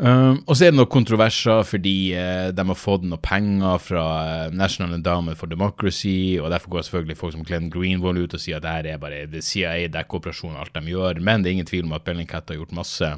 Um, 0.02 0.40
og 0.50 0.56
så 0.58 0.66
er 0.66 0.72
det 0.72 0.80
noen 0.80 0.90
kontroverser 0.90 1.60
fordi 1.62 2.10
uh, 2.18 2.48
de 2.50 2.62
har 2.66 2.78
fått 2.78 3.04
noe 3.06 3.22
penger 3.22 3.76
fra 3.84 4.06
uh, 4.48 4.54
National 4.54 4.96
Endowment 4.96 5.38
for 5.38 5.46
Democracy, 5.46 6.40
og 6.42 6.50
derfor 6.50 6.72
går 6.72 6.86
selvfølgelig 6.88 7.18
folk 7.20 7.36
som 7.36 7.44
Glenn 7.46 7.68
Greenwald 7.70 8.18
ut 8.18 8.34
og 8.34 8.42
sier 8.42 8.58
at 8.58 8.64
det 8.64 8.72
her 8.72 8.88
er 8.90 9.02
bare 9.02 9.20
det 9.30 9.44
CIA-dekkoperasjon 9.46 10.56
og 10.56 10.64
alt 10.64 10.74
de 10.74 10.90
gjør, 10.90 11.22
men 11.22 11.44
det 11.44 11.52
er 11.52 11.56
ingen 11.60 11.70
tvil 11.70 11.86
om 11.86 11.94
at 11.94 12.02
Bellingcat 12.08 12.50
har 12.50 12.58
gjort 12.58 12.74
masse 12.80 13.12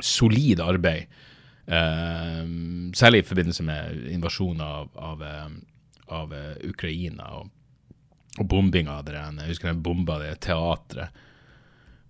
solid 0.00 0.64
arbeid, 0.64 1.20
uh, 1.68 2.40
særlig 2.96 3.20
i 3.20 3.28
forbindelse 3.28 3.68
med 3.68 4.08
invasjonen 4.16 4.64
av, 4.64 4.88
av, 4.96 5.28
av 6.22 6.36
Ukraina 6.64 7.28
og, 7.42 7.52
og 8.38 8.48
bombinga 8.48 9.02
av 9.02 9.04
det. 9.10 9.20
Jeg 9.20 9.52
husker 9.52 9.74
den 9.74 9.84
bomba 9.84 10.16
det 10.24 10.38
teatret 10.48 11.26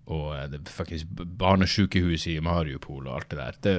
og 0.09 0.33
faktisk 0.33 0.53
det 0.53 0.73
fuckings 0.73 1.05
barnesykehuset 1.39 2.33
i 2.33 2.41
Mariupol 2.41 3.07
og 3.07 3.15
alt 3.19 3.31
det 3.31 3.39
der. 3.39 3.59
Det, 3.63 3.75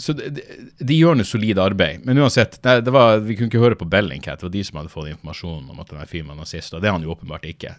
så 0.00 0.14
de, 0.16 0.30
de, 0.78 0.96
gjør 0.96 1.18
noe 1.18 1.28
solid 1.28 1.60
arbeid. 1.60 2.06
Men 2.08 2.20
uansett, 2.22 2.56
det, 2.64 2.80
det 2.86 2.94
var, 2.94 3.20
vi 3.26 3.36
kunne 3.36 3.52
ikke 3.52 3.60
høre 3.60 3.76
på 3.78 3.88
Bellingcat. 3.92 4.40
Det 4.40 4.48
var 4.48 4.54
de 4.54 4.64
som 4.64 4.80
hadde 4.80 4.92
fått 4.92 5.10
informasjonen 5.12 5.68
om 5.74 5.82
at 5.82 5.92
denne 5.92 6.08
fyren 6.08 6.32
var 6.32 6.40
nazist, 6.40 6.72
og 6.72 6.80
det 6.80 6.88
er 6.88 6.96
han 6.96 7.04
jo 7.04 7.12
åpenbart 7.12 7.44
ikke. 7.50 7.74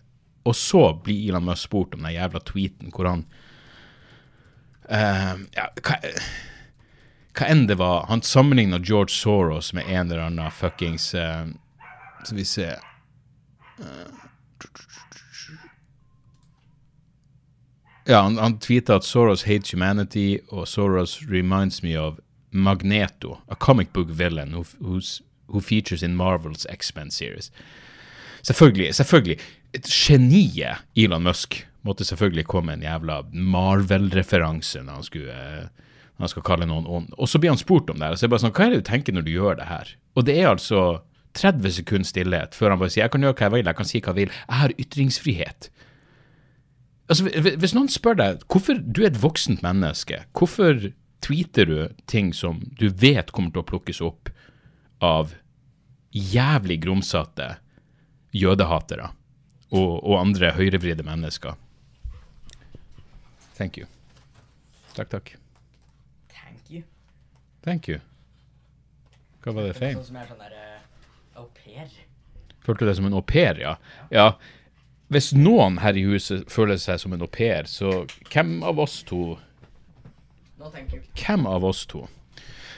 Og 0.45 0.55
så 0.59 0.85
blir 1.05 1.31
Elon 1.31 1.47
Musk 1.47 1.65
spurt 1.65 1.95
om 1.97 2.03
den 2.05 2.13
jævla 2.13 2.41
tweeten 2.45 2.93
hvor 2.93 3.09
han 3.09 3.25
uh, 4.91 5.35
ja, 5.55 5.69
hva, 5.79 5.99
hva, 7.31 7.47
enn 7.47 7.63
det 7.69 7.77
var 7.79 8.09
Han 8.09 8.21
sammenligna 8.27 8.81
George 8.83 9.15
Soros 9.15 9.71
med 9.73 9.87
en 9.87 10.11
eller 10.11 10.25
annen 10.25 10.51
fuckings 10.51 11.13
uh, 11.15 11.47
Skal 12.25 12.41
vi 12.41 12.45
se 12.49 12.67
uh, 12.75 14.09
Ja, 18.05 18.21
han, 18.21 18.37
han 18.37 18.57
tweeta 18.59 18.97
at 18.99 19.07
Soros 19.07 19.45
hates 19.47 19.71
humanity, 19.71 20.37
og 20.51 20.67
Soros 20.67 21.21
reminds 21.29 21.83
me 21.83 21.95
of 21.99 22.19
Magneto, 22.51 23.39
a 23.49 23.55
comic 23.55 23.93
book 23.93 24.09
villain 24.09 24.53
who, 24.53 24.65
who 25.47 25.61
features 25.61 26.03
in 26.03 26.15
Marvels 26.15 26.67
X-Men 26.69 27.11
series. 27.11 27.51
Selvfølgelig. 28.43 28.95
selvfølgelig. 28.95 29.37
Et 29.73 29.85
Geniet 29.87 30.83
Elon 30.95 31.23
Musk 31.23 31.67
måtte 31.83 32.05
selvfølgelig 32.05 32.45
komme 32.45 32.73
en 32.73 32.81
jævla 32.83 33.21
Marvel-referanse 33.33 34.83
når 34.83 34.93
han 34.93 35.03
skulle 35.03 35.31
eh, 35.31 35.65
han 36.19 36.29
skal 36.31 36.45
kalle 36.45 36.67
noen 36.69 36.85
ond. 36.87 37.09
Og 37.17 37.29
så 37.29 37.39
blir 37.41 37.51
han 37.53 37.59
spurt 37.59 37.89
om 37.89 37.97
det 37.97 38.05
her. 38.05 38.15
Og 38.15 38.19
så 38.19 38.25
er 38.25 38.29
det 38.29 38.35
bare 38.35 38.43
sånn, 38.45 38.55
Hva 38.55 38.65
er 38.65 38.73
det 38.73 38.83
du 38.83 38.89
tenker 38.89 39.15
når 39.15 39.25
du 39.25 39.31
gjør 39.33 39.57
det 39.59 39.69
her? 39.69 39.95
Og 40.15 40.27
det 40.27 40.37
er 40.39 40.51
altså 40.51 40.83
30 41.39 41.79
sekunder 41.79 42.07
stillhet 42.07 42.55
før 42.55 42.73
han 42.73 42.81
bare 42.81 42.93
sier 42.93 43.07
jeg 43.07 43.13
kan 43.15 43.25
gjøre 43.25 43.37
hva 43.39 43.47
jeg 43.47 43.55
vil, 43.55 43.69
jeg 43.71 43.79
kan 43.79 43.89
si 43.89 44.01
hva 44.01 44.13
jeg 44.13 44.19
vil. 44.21 44.35
Jeg 44.43 44.59
har 44.61 44.75
ytringsfrihet. 44.85 45.69
Altså, 47.11 47.27
Hvis 47.59 47.73
noen 47.75 47.89
spør 47.91 48.19
deg 48.19 48.43
hvorfor 48.51 48.79
du 48.79 49.03
er 49.03 49.11
et 49.11 49.21
voksent 49.21 49.63
menneske, 49.65 50.23
hvorfor 50.37 50.91
tweeter 51.23 51.67
du 51.67 51.77
ting 52.07 52.31
som 52.35 52.61
du 52.79 52.87
vet 52.89 53.31
kommer 53.35 53.51
til 53.53 53.63
å 53.63 53.67
plukkes 53.67 54.01
opp 54.03 54.31
av 55.03 55.35
jævlig 56.13 56.79
grumsete 56.83 57.55
jødehatere 58.33 59.11
og, 59.73 59.91
og 59.99 60.15
andre 60.19 60.53
høyrevridde 60.55 61.05
mennesker? 61.07 61.59
Thank 63.57 63.77
you. 63.77 63.85
Takk, 64.95 65.11
takk. 65.11 65.35
Thank 66.31 66.71
you. 66.71 66.83
Thank 67.63 67.87
you. 67.91 67.99
Hva 69.43 69.53
var 69.53 69.67
det 69.67 69.77
feil? 69.77 69.99
Sånn 69.99 70.09
som 70.13 70.19
er 70.21 70.29
sånn 70.31 70.41
der 70.41 70.55
uh, 70.55 71.41
au 71.41 71.47
pair. 71.57 71.91
Følte 72.63 72.85
du 72.85 72.89
deg 72.89 72.97
som 72.97 73.07
en 73.09 73.17
au 73.17 73.23
pair, 73.27 73.59
ja? 73.59 73.75
Ja, 74.13 74.27
hvis 75.11 75.33
noen 75.35 75.79
her 75.83 75.97
i 75.99 76.05
huset 76.07 76.45
føler 76.51 76.79
seg 76.81 77.01
som 77.01 77.13
en 77.13 77.25
au 77.25 77.29
pair, 77.29 77.67
så 77.69 78.03
hvem 78.31 78.61
av 78.63 78.79
oss 78.83 79.01
to 79.07 79.37
No. 80.63 80.69
Hvem 81.19 81.47
av 81.49 81.65
oss 81.67 81.81
to? 81.91 82.05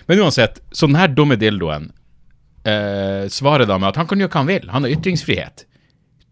Men 0.09 0.23
uansett, 0.23 0.57
så 0.73 0.87
denne 0.89 1.05
dumme 1.13 1.35
dildoen 1.37 1.91
eh, 2.65 3.27
svarer 3.29 3.69
da 3.69 3.77
med 3.77 3.91
at 3.91 3.99
han 3.99 4.09
kan 4.09 4.21
gjøre 4.21 4.31
hva 4.31 4.41
han 4.41 4.49
vil, 4.49 4.69
han 4.73 4.87
har 4.87 4.95
ytringsfrihet. 4.95 5.65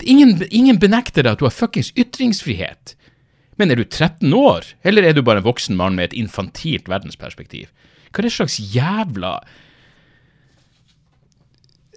Ingen, 0.09 0.39
ingen 0.49 0.79
benekter 0.81 1.21
deg 1.21 1.35
at 1.35 1.43
du 1.43 1.45
har 1.45 1.53
fuckings 1.53 1.91
ytringsfrihet. 1.99 2.95
Men 3.61 3.69
er 3.69 3.77
du 3.77 3.85
13 3.85 4.33
år, 4.33 4.65
eller 4.81 5.05
er 5.05 5.13
du 5.13 5.21
bare 5.21 5.43
en 5.43 5.47
voksen 5.47 5.77
mann 5.77 5.97
med 5.99 6.09
et 6.09 6.17
infantilt 6.17 6.89
verdensperspektiv? 6.89 7.69
Hva 8.09 8.21
er 8.21 8.27
det 8.27 8.33
slags 8.35 8.57
jævla 8.73 9.37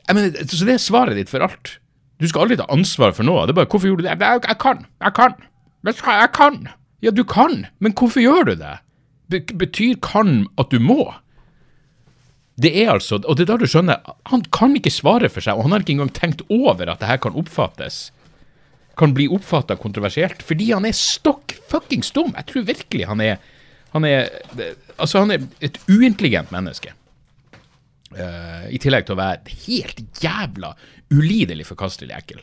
Jeg 0.06 0.14
mener, 0.16 0.44
Så 0.46 0.64
det 0.64 0.76
er 0.76 0.84
svaret 0.84 1.16
ditt 1.18 1.32
for 1.32 1.42
alt. 1.44 1.78
Du 2.20 2.28
skal 2.28 2.46
aldri 2.46 2.56
ta 2.56 2.66
ansvar 2.72 3.12
for 3.12 3.28
noe. 3.28 3.44
Det 3.46 3.52
er 3.52 3.60
bare 3.60 3.66
'Hvorfor 3.66 3.88
gjorde 3.88 4.02
du 4.02 4.08
det?' 4.08 4.18
Jeg, 4.18 4.40
jeg 4.48 4.58
kan. 4.58 4.86
Jeg 5.02 5.14
kan. 5.14 5.34
Jeg 5.84 6.32
kan. 6.32 6.68
Ja, 7.02 7.10
du 7.10 7.24
kan, 7.24 7.66
men 7.78 7.92
hvorfor 7.92 8.20
gjør 8.20 8.44
du 8.44 8.54
det? 8.54 8.78
Betyr 9.58 10.00
kan 10.00 10.46
at 10.58 10.70
du 10.70 10.78
må? 10.78 11.14
Det 12.56 12.72
er 12.82 12.90
altså, 12.90 13.20
og 13.24 13.36
det 13.36 13.44
er 13.44 13.52
da 13.52 13.56
du 13.60 13.66
skjønner, 13.66 14.00
han 14.26 14.42
kan 14.42 14.74
ikke 14.74 14.90
svare 14.90 15.28
for 15.28 15.44
seg, 15.44 15.54
og 15.54 15.62
han 15.62 15.72
har 15.72 15.80
ikke 15.80 15.92
engang 15.92 16.12
tenkt 16.12 16.42
over 16.48 16.88
at 16.88 17.00
det 17.00 17.08
her 17.08 17.20
kan 17.20 17.36
oppfattes 17.36 18.10
kan 18.96 19.12
bli 19.14 19.28
oppfatta 19.28 19.76
kontroversielt, 19.76 20.42
fordi 20.44 20.70
han 20.72 20.86
er 20.88 20.96
stokk 20.96 21.52
fuckings 21.70 22.10
dum. 22.16 22.32
Jeg 22.36 22.48
tror 22.48 22.66
virkelig 22.72 23.12
han 23.12 23.20
er 23.20 23.36
Han 23.94 24.04
er, 24.04 24.28
altså 24.98 25.22
han 25.22 25.30
er 25.30 25.44
et 25.62 25.78
uintelligent 25.88 26.50
menneske. 26.52 26.90
Uh, 28.12 28.66
I 28.68 28.76
tillegg 28.82 29.06
til 29.06 29.14
å 29.14 29.20
være 29.22 29.54
helt 29.62 30.02
jævla 30.20 30.74
ulidelig 31.14 31.66
forkastelig 31.68 32.14
ekkel. 32.16 32.42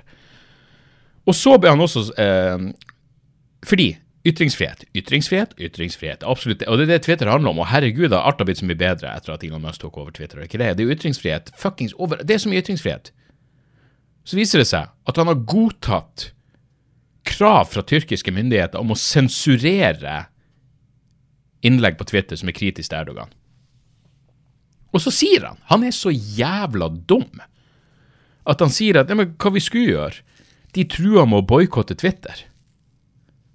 Og 1.28 1.36
så 1.36 1.56
ble 1.62 1.72
han 1.72 1.84
også 1.84 2.10
eh, 2.20 2.66
Fordi 3.64 3.94
ytringsfrihet, 4.28 4.86
ytringsfrihet, 4.96 5.56
ytringsfrihet. 5.60 6.24
Absolutt. 6.28 6.64
Og 6.68 6.80
det 6.80 6.88
er 6.88 6.92
det 6.94 7.02
Twitter 7.06 7.32
handler 7.32 7.52
om. 7.52 7.60
Og 7.60 7.68
herregud, 7.68 8.10
da, 8.12 8.22
alt 8.24 8.40
har 8.40 8.48
blitt 8.48 8.62
så 8.62 8.68
mye 8.68 8.80
bedre 8.80 9.12
etter 9.12 9.34
at 9.36 9.44
Elon 9.44 9.64
Musk 9.64 9.84
tok 9.84 9.98
over 10.00 10.16
Twitter. 10.16 10.40
Det 10.44 10.62
er 10.64 10.80
jo 10.80 10.96
ytringsfrihet. 10.96 11.52
Fuckings 11.60 11.96
over. 12.00 12.24
Det 12.24 12.38
er 12.38 12.44
så 12.44 12.52
mye 12.52 12.64
ytringsfrihet. 12.64 13.12
Så 14.24 14.40
viser 14.40 14.64
det 14.64 14.70
seg 14.70 14.92
at 14.92 15.20
han 15.20 15.28
har 15.28 15.44
godtatt 15.44 16.30
krav 17.28 17.68
fra 17.72 17.84
tyrkiske 17.88 18.32
myndigheter 18.36 18.80
om 18.80 18.94
å 18.96 19.00
sensurere 19.00 20.26
innlegg 21.64 22.00
på 22.00 22.08
Twitter 22.08 22.40
som 22.40 22.52
er 22.52 22.56
kritisk 22.56 22.92
til 22.92 23.00
Erdogan. 23.00 23.32
Og 24.94 25.02
så 25.02 25.12
sier 25.12 25.48
han 25.48 25.58
Han 25.72 25.84
er 25.88 25.96
så 25.96 26.12
jævla 26.14 26.92
dum 27.10 27.42
at 28.50 28.64
han 28.64 28.74
sier 28.74 29.00
at 29.00 29.12
ja, 29.12 29.18
men 29.18 29.36
hva 29.40 29.54
vi 29.56 29.64
skulle 29.64 29.94
gjøre? 29.94 30.24
De 30.74 30.86
trua 30.90 31.26
med 31.30 31.44
å 31.44 31.48
boikotte 31.48 31.96
Twitter. 32.00 32.46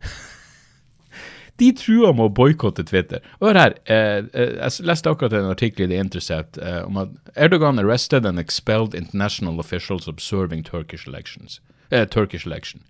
De 1.61 1.73
trua 1.75 2.13
med 2.15 2.29
å 2.29 2.35
boikotte 2.35 2.85
Twitter. 2.87 3.25
Hør 3.43 3.59
her, 3.59 3.75
eh, 3.91 4.21
eh, 4.33 4.53
jeg 4.61 4.87
leste 4.87 5.11
akkurat 5.11 5.35
en 5.35 5.51
artikkel 5.51 5.89
i 5.89 5.91
The 5.93 6.03
Intercept 6.05 6.61
eh, 6.63 6.85
om 6.87 7.01
at 7.03 7.17
Erdogan 7.35 7.83
arrested 7.83 8.27
and 8.27 8.39
expelled 8.39 8.95
international 8.95 9.59
officials 9.59 10.07
observing 10.07 10.63
Turkish 10.63 11.09
elections. 11.09 11.61
Eh, 11.91 12.07
Turkish 12.07 12.47
election. 12.47 12.85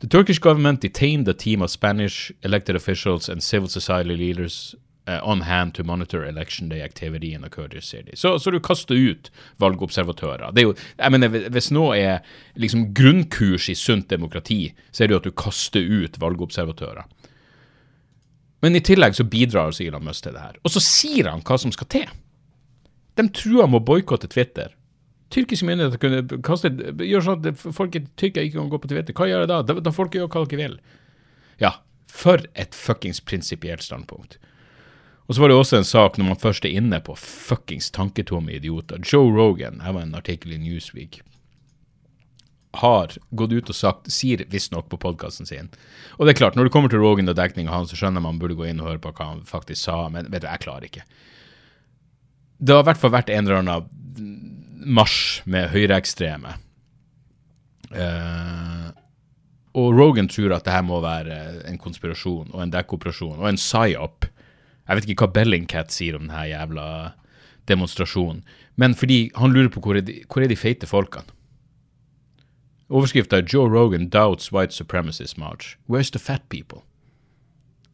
The 0.00 0.08
Turkish 0.08 0.38
government 0.38 0.80
detained 0.80 1.28
a 1.28 1.34
team 1.34 1.62
of 1.62 1.70
Spanish 1.70 2.32
elected 2.42 2.74
officials 2.74 3.28
and 3.28 3.42
civil 3.42 3.68
society 3.68 4.16
leaders 4.16 4.74
uh, 5.10 5.18
on 5.26 5.42
hand 5.42 5.74
to 5.74 5.84
monitor 5.84 6.24
election 6.24 6.68
day 6.68 6.82
activity 6.82 7.34
in 7.34 7.42
the 7.42 7.50
Kurdish 7.50 7.88
city. 7.90 8.16
Så, 8.16 8.38
så 8.38 8.50
du 8.50 8.60
kaster 8.60 8.94
ut 8.94 9.30
valgobservatører. 9.58 10.52
Er 10.54 10.68
jo, 10.68 10.74
jeg 10.96 11.12
mener, 11.12 11.28
Hvis 11.50 11.70
nå 11.74 11.90
er 11.98 12.24
liksom 12.54 12.90
grunnkurs 12.94 13.68
i 13.68 13.74
sunt 13.74 14.08
demokrati, 14.10 14.72
så 14.90 15.04
er 15.04 15.10
det 15.10 15.16
jo 15.16 15.22
at 15.22 15.30
du 15.30 15.36
kaster 15.44 15.80
ut 15.80 16.20
valgobservatører. 16.22 17.04
Men 18.62 18.76
i 18.76 18.84
tillegg 18.84 19.16
så 19.16 19.24
bidrar 19.24 19.70
altså 19.70 19.86
Elon 19.86 20.04
Musk 20.04 20.26
til 20.26 20.36
det 20.36 20.42
her. 20.44 20.58
Og 20.64 20.72
så 20.74 20.82
sier 20.84 21.30
han 21.30 21.42
hva 21.42 21.56
som 21.58 21.72
skal 21.72 21.88
til. 21.90 22.10
De 23.16 23.24
truer 23.34 23.66
med 23.66 23.80
å 23.80 23.88
boikotte 23.88 24.28
Twitter 24.30 24.76
tyrkiske 25.30 25.66
myndigheter 25.66 26.00
kunne 26.02 26.42
kaste, 26.46 26.70
gjør 27.06 27.26
sånn 27.26 27.46
at 27.50 27.62
folk 27.76 27.96
i 27.96 28.02
Tyrkia 28.18 28.44
ikke 28.46 28.58
kan 28.58 28.70
gå 28.72 28.80
på 28.82 28.90
Twitter, 28.90 29.16
hva 29.16 29.28
gjør 29.30 29.44
det 29.44 29.50
da? 29.52 29.60
Da, 29.66 29.76
da 29.86 29.94
folk 29.94 30.16
gjør 30.16 30.30
hva 30.32 30.44
de 30.50 30.58
vil. 30.58 30.76
Ja, 31.62 31.74
for 32.10 32.42
et 32.58 32.76
fuckings 32.76 33.22
prinsipielt 33.22 33.84
standpunkt. 33.86 34.40
Og 35.30 35.36
så 35.36 35.44
var 35.44 35.52
det 35.52 35.60
også 35.60 35.78
en 35.78 35.86
sak 35.86 36.16
når 36.18 36.26
man 36.26 36.38
først 36.42 36.64
er 36.66 36.74
inne 36.74 36.98
på 37.06 37.14
fuckings 37.14 37.92
tanketomme 37.94 38.50
idioter. 38.50 38.98
Joe 39.06 39.30
Rogan, 39.30 39.78
her 39.84 39.94
var 39.94 40.02
en 40.02 40.16
artikkel 40.18 40.56
i 40.56 40.58
Newsweek, 40.58 41.20
har 42.80 43.14
gått 43.38 43.54
ut 43.54 43.70
og 43.70 43.76
sagt, 43.78 44.10
sier 44.10 44.42
visstnok 44.50 44.88
på 44.90 44.98
podkasten 45.02 45.46
sin 45.46 45.70
Og 46.18 46.26
det 46.26 46.34
er 46.34 46.38
klart, 46.38 46.58
når 46.58 46.66
det 46.66 46.72
kommer 46.74 46.90
til 46.90 47.02
Rogan 47.02 47.30
og 47.30 47.38
dekninga 47.38 47.70
hans, 47.70 47.90
så 47.90 47.98
skjønner 47.98 48.22
man 48.22 48.38
burde 48.42 48.58
gå 48.58 48.66
inn 48.66 48.82
og 48.82 48.90
høre 48.90 49.02
på 49.02 49.12
hva 49.14 49.28
han 49.32 49.44
faktisk 49.46 49.84
sa, 49.86 50.00
men 50.10 50.26
vet 50.30 50.42
du, 50.42 50.48
jeg 50.50 50.64
klarer 50.66 50.86
ikke. 50.86 51.06
Det 52.58 52.74
har 52.74 52.82
i 52.82 52.88
hvert 52.90 53.02
fall 53.02 53.14
vært 53.14 53.30
en 53.30 53.46
eller 53.46 53.62
annen 53.62 54.90
marsj 54.98 55.46
med 55.50 55.70
høyreekstreme. 55.70 56.56
Uh, 57.90 58.90
og 59.78 59.94
Rogan 59.94 60.30
tror 60.30 60.54
at 60.54 60.66
det 60.66 60.74
her 60.74 60.86
må 60.86 60.98
være 61.02 61.62
en 61.70 61.78
konspirasjon 61.78 62.50
og 62.50 62.62
en 62.62 62.74
dekkoperasjon 62.74 63.38
og 63.38 63.48
en 63.50 63.58
psyop. 63.58 64.29
Jeg 64.90 64.98
vet 64.98 65.10
ikke 65.12 65.28
hva 65.28 65.34
Bellingcat 65.38 65.92
sier 65.94 66.16
om 66.18 66.24
denne 66.26 66.48
jævla 66.50 66.86
demonstrasjonen, 67.70 68.40
men 68.74 68.96
fordi 68.98 69.28
han 69.38 69.52
lurer 69.54 69.70
på 69.70 69.82
hvor 69.84 69.94
er 69.94 70.02
de, 70.02 70.16
hvor 70.26 70.42
er 70.42 70.50
de 70.50 70.58
feite 70.58 70.88
folkene. 70.90 71.30
Overskrifta 72.90 73.38
er 73.38 73.46
'Joe 73.46 73.70
Rogan 73.70 74.08
doubts 74.10 74.50
white 74.52 74.74
supremacist 74.74 75.38
march'. 75.38 75.76
Where's 75.86 76.10
the 76.10 76.18
fat 76.18 76.42
people? 76.48 76.82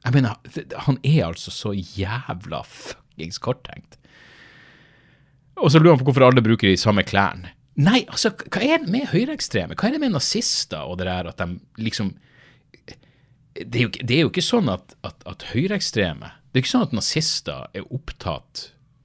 Jeg 0.05 0.13
mener, 0.13 0.41
han 0.87 0.99
er 1.05 1.27
altså 1.27 1.51
så 1.51 1.75
jævla 1.77 2.63
fuckings 2.65 3.39
korttenkt. 3.39 3.99
Og 5.57 5.71
så 5.71 5.79
lurer 5.79 5.97
han 5.97 5.99
på 5.99 6.05
hvorfor 6.09 6.27
alle 6.27 6.43
bruker 6.43 6.69
de 6.69 6.77
samme 6.77 7.03
klærne. 7.03 7.53
Nei, 7.77 8.07
altså, 8.09 8.31
hva 8.31 8.63
er 8.65 8.81
det 8.81 8.89
med 8.89 9.11
høyreekstreme? 9.11 9.77
Hva 9.77 9.89
er 9.89 9.97
det 9.97 10.01
med 10.01 10.15
nazister 10.15 10.79
og 10.79 10.97
det 10.99 11.11
der 11.11 11.29
at 11.29 11.39
de 11.39 11.59
liksom 11.77 12.15
Det 13.57 13.77
er 13.77 13.83
jo, 13.83 13.89
det 13.89 14.17
er 14.17 14.21
jo 14.21 14.29
ikke 14.29 14.43
sånn 14.45 14.69
at, 14.69 14.95
at, 15.05 15.23
at 15.27 15.45
høyreekstreme 15.53 16.29
Det 16.57 16.63
er 16.63 16.65
ikke 16.65 16.73
sånn 16.73 16.87
at 16.87 16.93
nazister 16.97 17.65
er 17.77 17.89
opptatt 17.93 18.61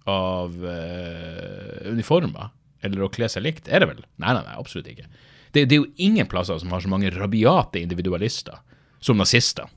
av 0.08 0.54
uh, 0.64 1.82
uniformer 1.92 2.54
eller 2.80 3.04
å 3.04 3.10
kle 3.12 3.28
seg 3.28 3.44
likt. 3.44 3.68
Er 3.68 3.84
det 3.84 3.90
vel? 3.90 3.98
Nei, 4.24 4.32
nei, 4.38 4.44
nei, 4.46 4.54
absolutt 4.56 4.88
ikke. 4.88 5.10
Det, 5.52 5.66
det 5.68 5.76
er 5.76 5.82
jo 5.82 5.90
ingen 6.00 6.30
plasser 6.32 6.62
som 6.62 6.72
har 6.72 6.80
så 6.80 6.88
mange 6.88 7.12
rabiate 7.12 7.82
individualister 7.84 8.62
som 9.04 9.20
nazister. 9.20 9.68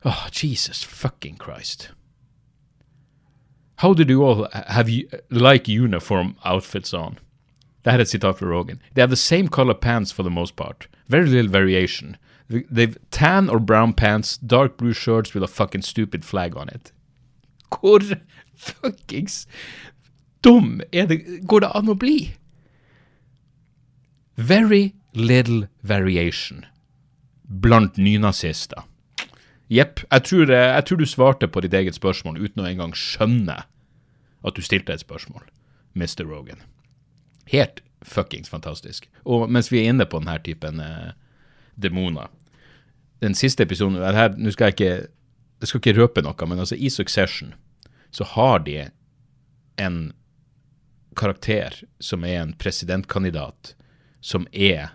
Oh, 0.00 0.24
Jesus 0.32 0.80
fucking 0.80 1.36
Christ. 1.36 1.90
How 3.84 3.92
did 3.92 4.08
you 4.08 4.24
all 4.24 4.48
have 4.54 4.88
you, 4.88 5.04
like 5.28 5.68
uniform 5.68 6.38
outfits 6.42 6.94
on? 6.96 7.18
Det 7.84 7.92
her 7.92 8.00
er 8.00 8.08
et 8.08 8.16
sitat 8.16 8.40
fra 8.40 8.48
Rogan. 8.48 8.80
They 8.94 9.04
have 9.04 9.12
the 9.12 9.20
same 9.20 9.52
color 9.52 9.74
pants 9.74 10.08
for 10.10 10.24
the 10.24 10.32
most 10.32 10.56
part. 10.56 10.88
Very 11.06 11.28
little 11.28 11.52
variation. 11.52 12.16
They've 12.48 12.96
tan 13.10 13.48
or 13.48 13.58
brown 13.58 13.92
pants, 13.92 14.36
dark 14.36 14.76
blue 14.76 14.92
shirts 14.92 15.34
with 15.34 15.42
a 15.42 15.48
fucking 15.48 15.82
stupid 15.82 16.24
flag 16.24 16.56
on 16.56 16.68
it. 16.68 16.92
Hvor 17.70 18.00
fuckings 18.54 19.46
dum 20.42 20.80
er 20.92 21.06
det, 21.06 21.46
går 21.46 21.60
det 21.60 21.70
an 21.74 21.90
å 21.90 21.96
bli? 21.98 22.36
Very 24.36 24.94
little 25.12 25.66
variation 25.82 26.64
blant 27.42 27.96
nynazister. 27.96 28.84
Jepp. 29.68 30.04
Jeg, 30.10 30.46
jeg, 30.46 30.84
tror 30.86 31.00
du 31.00 31.06
svarte 31.06 31.48
på 31.50 31.60
ditt 31.64 31.74
eget 31.74 31.96
spørsmål 31.98 32.38
uten 32.38 32.62
å 32.62 32.68
engang 32.68 32.94
skjønne 32.94 33.64
at 34.46 34.54
du 34.54 34.62
stilte 34.62 34.94
et 34.94 35.02
spørsmål, 35.02 35.42
Mr. 35.98 36.22
Rogan. 36.28 36.62
Helt 37.50 37.82
fuckings 38.06 38.50
fantastisk. 38.52 39.08
Og 39.24 39.50
mens 39.50 39.72
vi 39.72 39.82
er 39.82 39.90
inne 39.90 40.06
på 40.06 40.20
denne 40.22 40.38
typen 40.46 40.82
eh, 40.82 41.14
demoner 41.76 42.28
Den 43.20 43.34
siste 43.34 43.62
episoden 43.62 44.00
Nå 44.00 44.50
skal 44.52 44.70
jeg 44.70 44.76
ikke 44.76 45.08
jeg 45.60 45.70
skal 45.70 45.80
ikke 45.80 45.96
røpe 45.96 46.22
noe, 46.24 46.48
men 46.48 46.60
altså 46.60 46.76
i 46.76 46.90
Succession 46.92 47.54
så 48.12 48.24
har 48.36 48.60
de 48.64 48.90
en 49.80 50.12
karakter 51.16 51.74
som 52.00 52.24
er 52.28 52.42
en 52.42 52.52
presidentkandidat, 52.60 53.72
som 54.20 54.46
er 54.52 54.92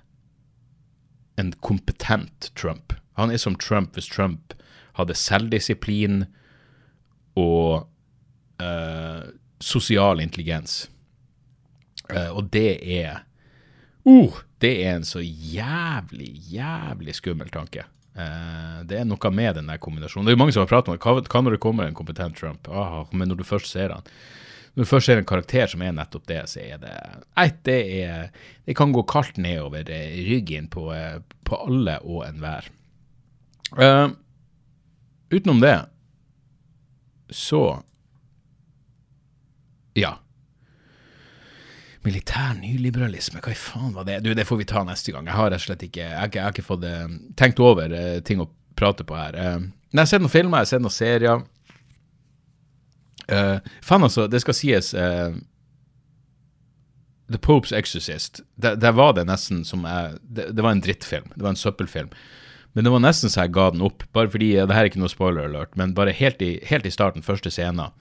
en 1.42 1.52
kompetent 1.66 2.52
Trump. 2.56 2.94
Han 3.18 3.34
er 3.34 3.42
som 3.42 3.58
Trump 3.58 3.98
hvis 3.98 4.10
Trump 4.10 4.54
hadde 5.00 5.18
selvdisiplin 5.18 6.26
og 7.40 7.88
uh, 8.62 9.24
sosial 9.62 10.22
intelligens. 10.22 10.86
Uh, 12.12 12.30
og 12.38 12.52
det 12.54 12.78
er 12.86 13.24
uh, 14.06 14.42
Det 14.62 14.74
er 14.86 14.98
en 14.98 15.08
så 15.08 15.22
jævlig, 15.22 16.32
jævlig 16.52 17.16
skummel 17.18 17.50
tanke. 17.54 17.86
Uh, 18.18 18.82
det 18.88 19.00
er 19.00 19.08
noe 19.08 19.32
med 19.34 19.56
den 19.60 19.72
der 19.72 19.82
kombinasjonen. 19.82 20.28
Det 20.28 20.34
er 20.34 20.40
jo 20.40 20.44
mange 20.44 20.56
som 20.56 20.66
har 20.66 20.72
pratet 20.72 20.92
om 20.92 20.98
det. 20.98 21.28
Hva, 21.32 21.42
når 21.42 21.58
det 21.58 21.64
kommer 21.64 21.88
en 21.88 21.98
kompetent 21.98 22.38
Trump? 22.38 22.70
Ah, 22.70 23.06
men 23.12 23.32
når 23.32 23.42
du 23.42 23.48
først 23.48 23.72
ser 23.72 23.96
han 23.96 24.08
når 24.72 24.86
du 24.86 24.88
først 24.88 25.10
ser 25.10 25.20
en 25.20 25.28
karakter 25.28 25.68
som 25.68 25.82
er 25.84 25.92
nettopp 25.92 26.28
det, 26.32 26.42
så 26.48 26.62
er 26.64 26.78
det 26.80 26.94
Nei, 27.36 27.50
det 27.68 27.80
er 28.06 28.30
Det 28.64 28.76
kan 28.78 28.94
gå 28.96 29.04
kaldt 29.04 29.36
nedover 29.42 29.84
ryggen 29.84 30.70
på, 30.72 30.86
på 31.44 31.58
alle 31.66 31.98
og 32.08 32.24
enhver. 32.30 32.70
Uh, 33.76 34.16
utenom 35.32 35.60
det 35.64 35.78
så 37.32 37.82
Ja. 39.96 40.16
Militær 42.02 42.56
nyliberalisme, 42.58 43.42
hva 43.44 43.52
i 43.54 43.58
faen 43.58 43.94
var 43.94 44.08
det? 44.08 44.22
Du, 44.26 44.34
Det 44.34 44.48
får 44.50 44.58
vi 44.64 44.66
ta 44.72 44.82
neste 44.88 45.14
gang. 45.14 45.28
Jeg 45.30 45.38
har 45.38 45.52
rett 45.54 45.62
og 45.62 45.68
slett 45.68 45.86
ikke 45.86 46.02
Jeg 46.02 46.18
har 46.18 46.32
ikke, 46.32 46.40
jeg 46.40 46.48
har 46.48 46.56
ikke 46.56 46.66
fått 46.66 46.86
uh, 46.88 47.08
tenkt 47.38 47.62
over 47.62 47.94
uh, 47.94 48.18
ting 48.26 48.42
å 48.42 48.50
prate 48.80 49.06
på 49.06 49.18
her. 49.18 49.38
Uh, 49.38 49.70
jeg 49.92 50.00
har 50.00 50.10
sett 50.10 50.24
noen 50.24 50.34
filmer, 50.34 50.58
jeg 50.58 50.66
har 50.66 50.72
sett 50.72 50.86
noen 50.86 50.96
serier. 50.96 51.44
Uh, 53.30 53.58
faen, 53.86 54.08
altså, 54.08 54.26
det 54.32 54.42
skal 54.42 54.58
sies 54.58 54.94
The 57.32 57.40
Pope's 57.40 57.72
Exorcist. 57.72 58.42
Der, 58.58 58.92
var 58.98 59.14
det 59.14 59.28
nesten 59.30 59.62
som 59.68 59.86
jeg 59.86 60.18
det, 60.22 60.50
det, 60.56 60.64
var 60.66 60.74
en 60.74 60.82
drittfilm. 60.84 61.30
Det 61.36 61.46
var 61.46 61.54
en 61.54 61.60
søppelfilm. 61.60 62.10
Men 62.74 62.88
det 62.88 62.94
var 62.94 63.04
nesten 63.04 63.30
så 63.30 63.46
jeg 63.46 63.54
ga 63.54 63.70
den 63.76 63.84
opp, 63.86 64.08
bare 64.16 64.32
fordi 64.32 64.54
det 64.56 64.74
her 64.74 64.86
er 64.86 64.90
ikke 64.90 65.04
noe 65.04 65.12
spoiler 65.12 65.46
alert, 65.46 65.76
men 65.78 65.94
bare 65.94 66.16
helt 66.16 66.42
i, 66.42 66.56
helt 66.66 66.88
i 66.88 66.94
starten, 66.94 67.24
første 67.24 67.52
scenen, 67.52 67.92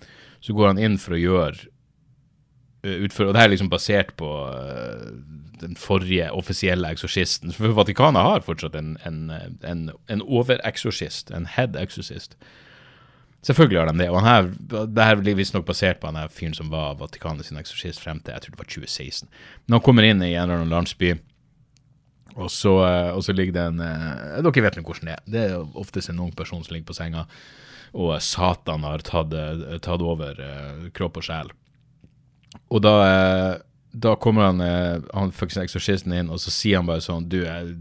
så 0.41 0.55
går 0.57 0.73
han 0.73 0.81
inn 0.81 0.97
for 0.99 1.17
å 1.17 1.21
gjøre 1.21 1.69
eh, 2.85 3.05
utføre 3.07 3.31
Og 3.31 3.37
det 3.37 3.43
er 3.43 3.53
liksom 3.53 3.71
basert 3.73 4.15
på 4.21 4.31
eh, 4.51 5.11
den 5.61 5.77
forrige 5.77 6.31
offisielle 6.33 6.89
eksorsisten. 6.91 7.53
For 7.53 7.77
Vatikanet 7.77 8.23
har 8.23 8.47
fortsatt 8.47 8.75
en, 8.79 8.97
en, 9.07 9.31
en, 9.63 9.91
en 10.09 10.23
overeksorsist, 10.23 11.31
en 11.37 11.47
head 11.47 11.77
exorcist. 11.77 12.37
Selvfølgelig 13.43 13.81
har 13.81 13.89
de 13.89 14.03
det. 14.03 14.11
Og 14.13 14.21
her, 14.25 14.51
det 14.69 15.05
her 15.05 15.21
blir 15.21 15.39
visstnok 15.39 15.65
basert 15.69 16.01
på 16.01 16.11
han 16.11 16.21
her 16.21 16.33
fyren 16.33 16.57
som 16.57 16.73
var 16.73 16.99
Vatikanet 17.01 17.49
sin 17.49 17.61
eksorsist 17.61 18.03
frem 18.03 18.21
til 18.21 18.35
jeg 18.35 18.45
tror 18.45 18.57
det 18.57 18.63
var 18.63 18.73
2016. 18.73 19.29
Men 19.67 19.79
han 19.79 19.85
kommer 19.85 20.09
inn 20.09 20.23
i 20.25 20.35
en 20.35 20.45
eller 20.45 20.61
annen 20.61 20.75
landsby, 20.75 21.15
og 22.37 22.51
så, 22.53 22.75
eh, 22.87 23.11
og 23.17 23.25
så 23.27 23.35
ligger 23.35 23.57
det 23.57 23.65
en 23.73 23.81
eh, 23.83 24.43
Dere 24.45 24.65
vet 24.67 24.77
nå 24.79 24.85
hvordan 24.85 25.09
det 25.09 25.17
er. 25.17 25.25
Det 25.27 25.47
er 25.49 25.79
oftest 25.81 26.13
en 26.13 26.21
ung 26.23 26.35
person 26.37 26.63
som 26.65 26.75
ligger 26.75 26.91
på 26.93 26.99
senga, 26.99 27.25
og 27.91 28.13
Satan 28.23 28.85
har 28.87 29.03
tatt, 29.07 29.35
eh, 29.35 29.79
tatt 29.83 30.05
over 30.05 30.39
eh, 30.39 30.91
kropp 30.95 31.19
og 31.21 31.27
sjel. 31.27 31.51
Og 32.71 32.83
da, 32.83 32.95
eh, 33.07 33.57
da 33.93 34.15
kommer 34.17 34.49
han, 34.51 34.61
eh, 34.61 35.01
han 35.15 35.33
eksorsisten 35.33 36.15
inn, 36.15 36.31
og 36.31 36.41
så 36.43 36.51
sier 36.55 36.81
han 36.81 36.89
bare 36.89 37.03
sånn 37.05 37.29
Du, 37.29 37.41
jeg, 37.45 37.77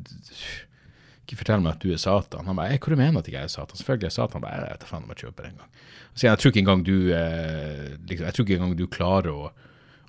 ikke 1.30 1.44
fortell 1.44 1.62
meg 1.62 1.76
at 1.78 1.84
du 1.86 1.92
er 1.94 2.02
Satan. 2.02 2.48
Han 2.50 2.58
bare, 2.58 2.74
«Eh, 2.74 2.82
hva 2.82 2.90
du 2.94 2.98
mener 2.98 3.22
at 3.22 3.30
jeg 3.30 3.38
er 3.44 3.52
Satan? 3.54 3.78
Selvfølgelig 3.78 4.10
er 4.10 4.16
Satan. 4.16 4.42
Bare, 4.42 4.62
jeg 4.64 4.74
vet 4.74 4.84
da 4.84 4.90
faen 4.90 5.06
om 5.06 5.12
jeg 5.14 5.24
kjøper 5.26 5.50
en 5.50 5.60
gang. 5.62 5.74
Så 6.14 6.26
han, 6.26 6.32
jeg 6.34 6.42
tror 6.42 6.54
ikke 6.54 6.64
engang 6.64 6.86
du, 6.88 6.96
eh, 7.14 7.84
liksom, 8.10 8.26
jeg 8.26 8.34
tror 8.38 8.48
ikke 8.48 8.58
engang 8.58 8.78
du 8.80 8.88
klarer 8.90 9.30
å, 9.36 9.52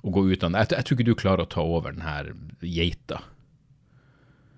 å 0.01 0.13
gå 0.15 0.23
ut 0.31 0.41
av 0.41 0.49
den. 0.49 0.57
Jeg, 0.63 0.71
jeg 0.73 0.87
tror 0.87 0.97
ikke 0.97 1.09
du 1.11 1.19
klarer 1.21 1.45
å 1.45 1.51
ta 1.51 1.61
over 1.61 1.93
den 1.93 2.05
her 2.05 2.31
geita. 2.65 3.21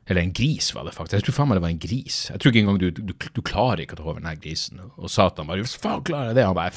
Eller 0.08 0.26
en 0.26 0.34
gris, 0.36 0.72
var 0.76 0.88
det 0.88 0.96
faktisk. 0.96 1.20
Jeg 1.20 1.28
tror 1.28 1.36
faen 1.38 1.52
meg 1.52 1.60
det 1.60 1.64
var 1.64 1.74
en 1.76 1.84
gris. 1.84 2.18
Jeg 2.32 2.40
tror 2.40 2.52
ikke 2.52 2.64
engang 2.64 2.80
du, 2.80 2.90
du, 2.92 3.14
du 3.16 3.42
klarer 3.44 3.84
ikke 3.84 3.96
å 3.96 4.02
ta 4.02 4.08
over 4.08 4.20
den 4.24 4.32
her 4.32 4.40
grisen. 4.40 4.82
Og 4.96 5.12
Satan 5.12 5.48
bare, 5.48 5.64
"Hvordan 5.64 5.84
faen 5.84 6.04
klarer 6.08 6.32
jeg 6.32 6.40
det? 6.40 6.48
Han 6.48 6.56
bare, 6.56 6.72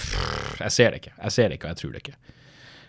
jeg 0.62 0.74
ser 0.74 0.90
det 0.90 1.02
ikke. 1.02 1.14
Jeg 1.22 1.34
ser 1.34 1.48
det 1.48 1.58
ikke, 1.58 1.70
og 1.70 1.74
jeg 1.74 1.80
tror 1.82 1.94
det 1.94 2.02
ikke. 2.04 2.18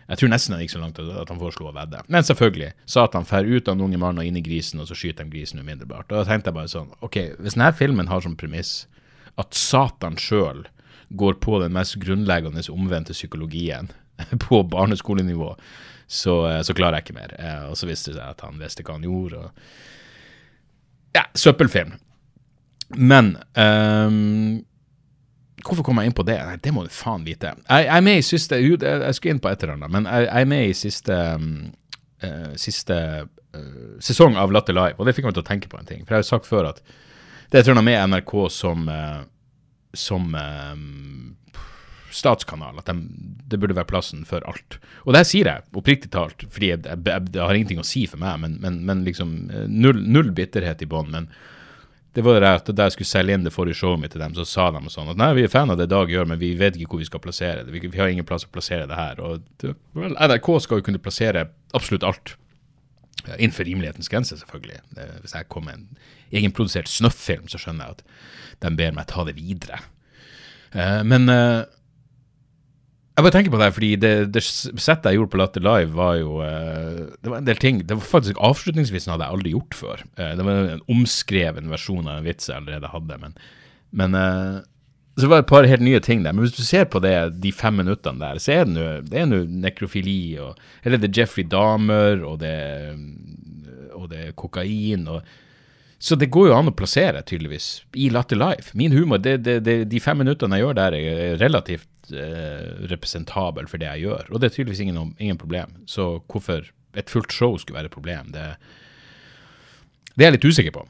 Jeg 0.08 0.22
tror 0.22 0.30
nesten 0.32 0.54
han 0.56 0.62
gikk 0.64 0.72
så 0.72 0.80
langt 0.80 1.00
at 1.04 1.32
han 1.32 1.40
foreslo 1.42 1.68
å 1.68 1.74
vedde. 1.76 2.00
Men 2.08 2.24
selvfølgelig, 2.24 2.70
Satan 2.88 3.26
fer 3.28 3.44
ut 3.48 3.68
av 3.68 3.76
den 3.76 3.84
unge 3.90 4.00
mannen 4.00 4.22
og 4.24 4.30
inn 4.30 4.38
i 4.40 4.44
grisen, 4.46 4.80
og 4.80 4.88
så 4.88 4.96
skyter 4.96 5.28
de 5.28 5.34
grisen 5.36 5.60
umiddelbart. 5.60 6.08
Da 6.14 6.24
tenkte 6.28 6.52
jeg 6.54 6.58
bare 6.60 6.72
sånn, 6.72 6.94
ok, 7.04 7.18
hvis 7.44 7.58
denne 7.58 7.74
filmen 7.76 8.08
har 8.12 8.24
som 8.24 8.38
premiss 8.40 8.86
at 9.38 9.54
Satan 9.58 10.16
sjøl 10.22 10.64
går 11.20 11.38
på 11.44 11.60
den 11.64 11.76
mest 11.76 12.00
grunnleggende 12.04 12.64
omvendte 12.72 13.14
psykologien 13.16 13.92
på 14.48 14.64
barneskolenivå, 14.72 15.52
så, 16.08 16.38
eh, 16.48 16.62
så 16.64 16.74
klarer 16.76 17.02
jeg 17.02 17.10
ikke 17.10 17.20
mer. 17.20 17.36
Eh, 17.40 17.68
Og 17.68 17.76
så 17.80 17.88
viste 17.90 18.14
det 18.14 18.20
seg 18.22 18.32
at 18.32 18.42
han 18.48 18.60
visste 18.64 18.84
hva 18.88 18.96
han 18.96 19.08
gjorde. 19.08 19.44
og 19.44 19.52
ja, 21.18 21.24
søppelfilm. 21.36 21.96
Men 22.96 23.34
ehm, 23.60 24.64
Hvorfor 25.68 25.84
kom 25.84 26.00
jeg 26.00 26.10
inn 26.10 26.16
på 26.16 26.26
det? 26.28 26.38
Nei, 26.48 26.58
Det 26.64 26.72
må 26.74 26.86
du 26.86 26.92
faen 26.94 27.26
vite. 27.28 27.52
Jeg, 27.68 27.88
jeg 27.88 27.96
er 27.98 28.06
med 28.06 28.20
i 28.22 28.26
siste 28.26 28.60
det- 28.60 28.94
Jeg 29.04 29.16
skulle 29.18 29.36
inn 29.36 29.44
på 29.44 29.52
et 29.52 29.64
eller 29.64 29.76
annet, 29.76 29.92
men 29.92 30.06
jeg, 30.06 30.28
jeg 30.28 30.42
er 30.42 30.52
med 30.54 30.70
i 30.70 30.74
siste, 30.74 31.18
eh, 32.24 32.54
siste 32.56 33.00
uh, 33.56 33.98
sesong 34.00 34.38
av 34.38 34.52
Latter 34.52 34.74
Live, 34.74 34.96
og 34.98 35.06
det 35.08 35.16
fikk 35.18 35.26
meg 35.28 35.36
til 35.38 35.44
å 35.44 35.50
tenke 35.50 35.72
på 35.72 35.80
en 35.80 35.90
ting. 35.90 36.06
For 36.06 36.16
jeg 36.16 36.22
har 36.22 36.26
jo 36.26 36.32
sagt 36.36 36.48
før 36.50 36.70
at 36.70 36.82
det 37.50 37.58
er 37.58 37.60
et 37.60 37.68
eller 37.68 37.80
annet 37.80 37.90
med 37.90 38.14
NRK 38.14 38.34
som, 38.52 38.88
uh, 38.92 39.24
som 39.96 40.32
statskanal, 42.12 42.80
at 42.80 42.90
de, 42.90 42.96
det 43.48 43.60
burde 43.60 43.76
være 43.78 43.90
plassen 43.90 44.24
for 44.28 44.44
alt. 44.50 44.80
Og 45.06 45.14
det 45.14 45.22
her 45.22 45.30
sier 45.30 45.50
jeg 45.52 45.66
oppriktig 45.78 46.12
talt, 46.14 46.48
fordi 46.54 46.72
jeg, 46.74 46.84
jeg, 46.88 47.04
jeg, 47.06 47.30
det 47.34 47.44
har 47.44 47.56
ingenting 47.58 47.82
å 47.84 47.88
si 47.88 48.06
for 48.10 48.22
meg, 48.22 48.40
men, 48.44 48.58
men, 48.64 48.82
men 48.88 49.04
liksom 49.08 49.36
null, 49.68 50.00
null 50.08 50.32
bitterhet 50.36 50.82
i 50.84 50.90
bånn. 50.90 51.28
Det 52.18 52.24
var 52.26 52.40
det 52.42 52.50
at 52.50 52.70
da 52.74 52.88
jeg 52.88 52.96
skulle 52.96 53.10
selge 53.12 53.36
inn 53.38 53.44
det 53.46 53.52
forrige 53.54 53.78
showet 53.78 54.02
mitt 54.02 54.16
til 54.16 54.24
dem, 54.24 54.34
så 54.34 54.42
sa 54.50 54.72
de 54.74 54.80
sånn 54.90 55.12
at 55.12 55.20
nei, 55.22 55.30
vi 55.38 55.44
er 55.46 55.52
fan 55.54 55.70
av 55.70 55.78
det 55.78 55.86
Dag 55.92 56.10
gjør, 56.10 56.26
men 56.32 56.40
vi 56.42 56.56
vet 56.58 56.74
ikke 56.74 56.96
hvor 56.96 57.04
vi 57.04 57.06
skal 57.06 57.22
plassere 57.22 57.62
det. 57.62 57.74
Vi, 57.76 57.82
vi 57.86 58.02
har 58.02 58.10
ingen 58.10 58.26
plass 58.26 58.48
å 58.48 58.50
plassere 58.50 58.88
det 58.90 58.98
her. 58.98 59.22
Og 59.22 59.68
vel, 59.94 60.16
NRK 60.18 60.50
skal 60.66 60.82
jo 60.82 60.88
kunne 60.88 61.02
plassere 61.04 61.46
absolutt 61.78 62.08
alt. 62.08 62.34
Innenfor 63.36 63.70
rimelighetens 63.70 64.10
grense, 64.10 64.40
selvfølgelig. 64.40 64.82
Hvis 65.22 65.38
jeg 65.38 65.50
kommer 65.54 65.76
med 65.76 65.84
en 65.84 66.42
egenprodusert 66.42 66.90
snøfffilm, 66.90 67.46
så 67.54 67.62
skjønner 67.62 67.86
jeg 67.86 68.00
at 68.00 68.66
de 68.66 68.74
ber 68.82 68.98
meg 68.98 69.12
ta 69.12 69.28
det 69.28 69.38
videre. 69.38 69.84
Eh, 70.74 71.04
men 71.06 71.30
eh, 71.30 71.70
jeg 73.18 73.26
bare 73.26 73.34
tenker 73.34 73.54
på 73.54 73.60
det, 73.60 73.68
fordi 73.74 73.90
det, 73.98 74.14
det 74.30 74.44
settet 74.46 75.08
jeg 75.10 75.18
gjorde 75.18 75.32
på 75.34 75.40
Latter 75.42 75.64
Live, 75.66 75.90
var 75.98 76.20
jo 76.20 76.36
uh, 76.38 77.08
Det 77.18 77.32
var 77.32 77.40
en 77.40 77.48
del 77.48 77.58
ting 77.58 77.80
Det 77.82 77.98
var 77.98 78.06
faktisk 78.06 78.38
avslutningsvis 78.46 79.08
noe 79.08 79.16
hadde 79.16 79.26
jeg 79.26 79.38
aldri 79.38 79.54
gjort 79.56 79.78
før. 79.80 80.04
Uh, 80.20 80.34
det 80.38 80.46
var 80.46 80.60
en 80.76 80.84
omskreven 80.94 81.72
versjon 81.74 82.06
av 82.06 82.20
en 82.20 82.28
vits 82.28 82.52
jeg 82.52 82.62
allerede 82.62 82.92
hadde, 82.94 83.18
men, 83.24 83.34
men 83.98 84.18
uh, 84.18 84.60
så 85.18 85.26
det 85.26 85.40
et 85.40 85.50
par 85.50 85.66
helt 85.66 85.82
nye 85.82 86.02
ting 86.06 86.22
der. 86.22 86.36
Men 86.38 86.46
hvis 86.46 86.54
du 86.60 86.62
ser 86.62 86.86
på 86.94 87.02
det, 87.02 87.16
de 87.42 87.50
fem 87.50 87.80
minuttene 87.82 88.22
der, 88.22 88.38
så 88.38 88.60
er 88.60 88.70
det 89.10 89.26
nå- 89.26 89.48
nekrofili 89.66 90.38
og 90.38 90.54
Eller 90.86 91.02
det 91.02 91.10
er 91.10 91.24
Jeffrey 91.24 91.48
Dahmer, 91.50 92.22
og 92.22 92.38
det, 92.46 92.54
og 93.98 94.12
det 94.14 94.28
er 94.28 94.38
kokain 94.38 95.10
og 95.10 95.26
så 95.98 96.14
det 96.14 96.28
går 96.30 96.52
jo 96.52 96.54
an 96.54 96.70
å 96.70 96.76
plassere, 96.78 97.24
tydeligvis, 97.26 97.82
i 97.98 98.12
Latter 98.14 98.38
Life. 98.38 98.76
Min 98.78 98.94
humor, 98.94 99.18
det, 99.18 99.40
det, 99.42 99.56
det, 99.66 99.78
de 99.90 99.98
fem 99.98 100.20
minuttene 100.22 100.60
jeg 100.60 100.68
gjør 100.68 100.76
der, 100.78 100.94
er 100.94 101.40
relativt 101.42 101.90
eh, 102.16 102.88
representabel 102.92 103.68
for 103.70 103.82
det 103.82 103.90
jeg 103.90 104.08
gjør. 104.08 104.30
Og 104.32 104.42
det 104.42 104.50
er 104.50 104.56
tydeligvis 104.56 104.84
ingen, 104.86 105.16
ingen 105.20 105.40
problem. 105.40 105.74
Så 105.90 106.20
hvorfor 106.28 106.70
et 106.98 107.10
fullt 107.12 107.34
show 107.34 107.58
skulle 107.58 107.78
være 107.78 107.92
et 107.92 107.96
problem, 107.98 108.32
det, 108.34 108.46
det 110.16 110.24
er 110.24 110.32
jeg 110.32 110.38
litt 110.38 110.48
usikker 110.50 110.76
på. 110.78 110.86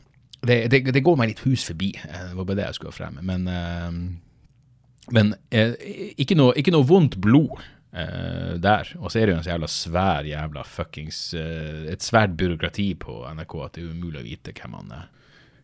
Det, 0.47 0.59
det, 0.71 0.83
det 0.93 1.03
går 1.03 1.17
meg 1.19 1.33
litt 1.33 1.43
hus 1.47 1.65
forbi. 1.67 1.91
eh, 1.97 2.29
Det 2.29 2.37
var 2.37 2.45
bare 2.45 2.59
det 2.61 2.67
jeg 2.69 2.77
skulle 2.77 2.93
ha 2.93 2.99
frem. 2.99 3.17
Men, 3.25 3.47
uh, 3.49 5.11
men 5.17 5.33
uh, 5.55 5.73
ikke, 6.15 6.37
noe, 6.37 6.53
ikke 6.59 6.73
noe 6.75 6.87
vondt 6.87 7.17
blod 7.23 7.57
uh, 7.57 8.53
der. 8.61 8.93
Og 9.01 9.11
så 9.11 9.19
er 9.19 9.27
det 9.27 9.33
jo 9.35 9.39
en 9.41 9.45
så 9.47 9.53
jævla 9.55 9.71
svær 9.71 10.29
jævla 10.29 10.63
fuckings 10.67 11.21
Et 11.33 12.05
svært 12.05 12.37
byråkrati 12.37 12.91
på 13.01 13.23
NRK 13.33 13.57
at 13.65 13.77
det 13.77 13.83
er 13.83 13.91
umulig 13.91 14.21
å 14.21 14.27
vite 14.27 14.53
hvem 14.55 14.77
man, 14.77 14.93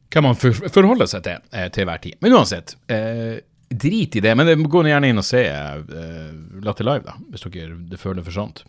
hvem 0.10 0.28
man 0.32 0.39
for, 0.39 0.66
forholder 0.74 1.10
seg 1.13 1.26
til 1.30 1.70
til 1.78 1.89
hver 1.89 2.02
tid. 2.04 2.18
Men 2.26 2.36
uansett, 2.39 2.76
eh, 2.92 3.38
drit 3.79 4.15
i 4.15 4.23
det. 4.23 4.33
Men 4.38 4.65
gå 4.69 4.83
gjerne 4.88 5.09
inn 5.12 5.21
og 5.21 5.27
se 5.27 5.43
uh, 5.47 6.31
Latter 6.65 6.88
Live, 6.88 7.05
da, 7.07 7.17
hvis 7.31 7.45
dere 7.47 7.77
det 7.89 8.01
føler 8.01 8.25
for 8.25 8.36
sånt. 8.36 8.63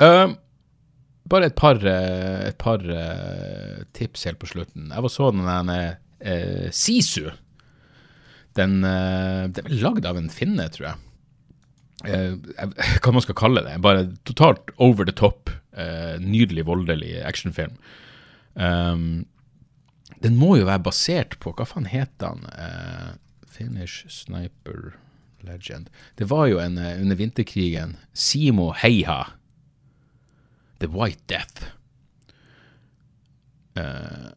Uh, 0.00 0.32
bare 1.30 1.50
et 1.50 1.56
par, 1.58 1.78
uh, 1.84 2.40
et 2.48 2.58
par 2.58 2.82
uh, 2.82 3.84
tips 3.96 4.24
helt 4.28 4.40
på 4.40 4.48
slutten. 4.50 4.90
Jeg 4.90 5.06
var 5.06 5.12
så 5.12 5.30
den 5.34 5.46
der 5.70 5.98
Sisu. 6.76 7.30
Den, 8.58 8.82
den 8.82 9.68
er 9.70 9.78
lagd 9.80 10.04
av 10.04 10.18
en 10.20 10.28
finne, 10.28 10.66
tror 10.74 10.90
jeg. 10.90 10.98
Hva 13.00 13.12
man 13.14 13.24
skal 13.24 13.38
kalle 13.38 13.62
det. 13.64 13.78
Bare 13.80 14.10
totalt 14.28 14.68
over 14.76 15.08
the 15.08 15.14
top, 15.16 15.48
nydelig 16.20 16.66
voldelig 16.68 17.14
actionfilm. 17.24 17.78
Um, 18.52 19.24
den 20.20 20.36
må 20.36 20.58
jo 20.58 20.66
være 20.68 20.82
basert 20.90 21.38
på 21.40 21.54
Hva 21.56 21.64
faen 21.70 21.88
het 21.88 22.20
han? 22.20 22.44
Finnish 23.60 24.04
Sniper 24.08 24.94
Legend. 25.40 25.90
Det 26.16 26.24
var 26.24 26.46
jo 26.46 26.58
en 26.58 26.78
eh, 26.78 27.00
under 27.02 27.16
vinterkrigen 27.16 27.96
Simo 28.12 28.72
Heiha. 28.72 29.26
The 30.80 30.86
White 30.88 31.22
Death. 31.28 31.64
Uh, 33.78 34.32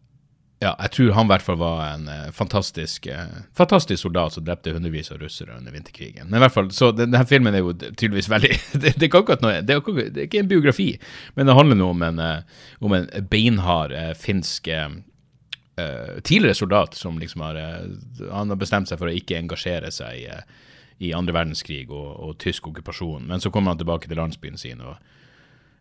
ja, 0.60 0.74
jeg 0.80 0.92
tror 0.96 1.14
han 1.16 1.28
i 1.28 1.32
hvert 1.32 1.44
fall 1.46 1.58
var 1.60 1.80
en 1.94 2.04
uh, 2.12 2.28
fantastisk, 2.36 3.08
uh, 3.08 3.32
fantastisk 3.56 4.02
soldat 4.04 4.36
som 4.36 4.44
drepte 4.48 4.74
hundrevis 4.76 5.12
av 5.12 5.22
russere 5.24 5.56
under 5.56 5.72
vinterkrigen. 5.72 6.28
Men 6.28 6.42
i 6.42 6.44
hvert 6.44 6.56
fall, 6.58 6.70
så 6.76 6.92
den- 6.92 7.12
denne 7.16 7.24
filmen 7.28 7.56
er 7.56 7.64
jo 7.64 7.72
tydeligvis 7.80 8.28
veldig 8.32 8.52
Det, 8.84 8.94
det, 9.00 9.08
ikke 9.08 9.40
noe, 9.40 9.62
det, 9.64 9.80
det 9.80 9.80
er 9.80 10.28
ikke 10.28 10.44
en 10.44 10.52
biografi, 10.52 10.90
men 11.36 11.48
det 11.48 11.56
handler 11.56 11.80
nå 11.80 11.90
om 11.96 12.04
en, 12.12 12.22
om 12.84 13.00
en 13.00 13.08
beinhard 13.32 13.96
finsk 14.20 14.68
eh, 15.76 16.20
tidligere 16.24 16.56
soldat 16.56 16.96
som 16.96 17.20
liksom 17.20 17.42
har 17.42 17.56
eh, 17.56 18.30
Han 18.32 18.50
har 18.50 18.60
bestemt 18.60 18.90
seg 18.90 19.00
for 19.02 19.10
å 19.10 19.16
ikke 19.16 19.40
engasjere 19.40 19.92
seg 19.92 20.24
i, 20.24 20.26
eh, 20.30 20.46
i 21.04 21.14
andre 21.14 21.36
verdenskrig 21.36 21.90
og, 21.90 22.10
og 22.20 22.38
tysk 22.42 22.70
okkupasjon, 22.72 23.28
men 23.28 23.44
så 23.44 23.52
kommer 23.52 23.74
han 23.74 23.82
tilbake 23.82 24.10
til 24.10 24.20
landsbyen 24.22 24.58
sin. 24.58 24.82
og 24.82 24.98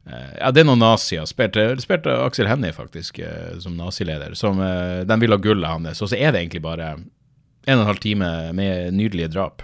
ja, 0.03 0.49
det 0.51 0.65
er 0.65 0.67
noen 0.67 0.81
nazier. 0.83 1.23
Spilte, 1.31 1.77
Aksel 2.11 2.49
Hennie, 2.51 2.75
faktisk, 2.75 3.21
som 3.63 3.77
nazileder. 3.79 4.33
Som, 4.35 4.59
de 5.07 5.17
vil 5.23 5.31
ha 5.31 5.39
gullet 5.39 5.71
hans. 5.71 6.01
Og 6.03 6.11
så 6.11 6.19
er 6.19 6.33
det 6.35 6.41
egentlig 6.41 6.65
bare 6.65 6.89
en 6.97 7.77
og 7.77 7.85
en 7.85 7.87
halv 7.87 8.01
time 8.03 8.31
med 8.59 8.97
nydelige 8.99 9.31
drap. 9.31 9.63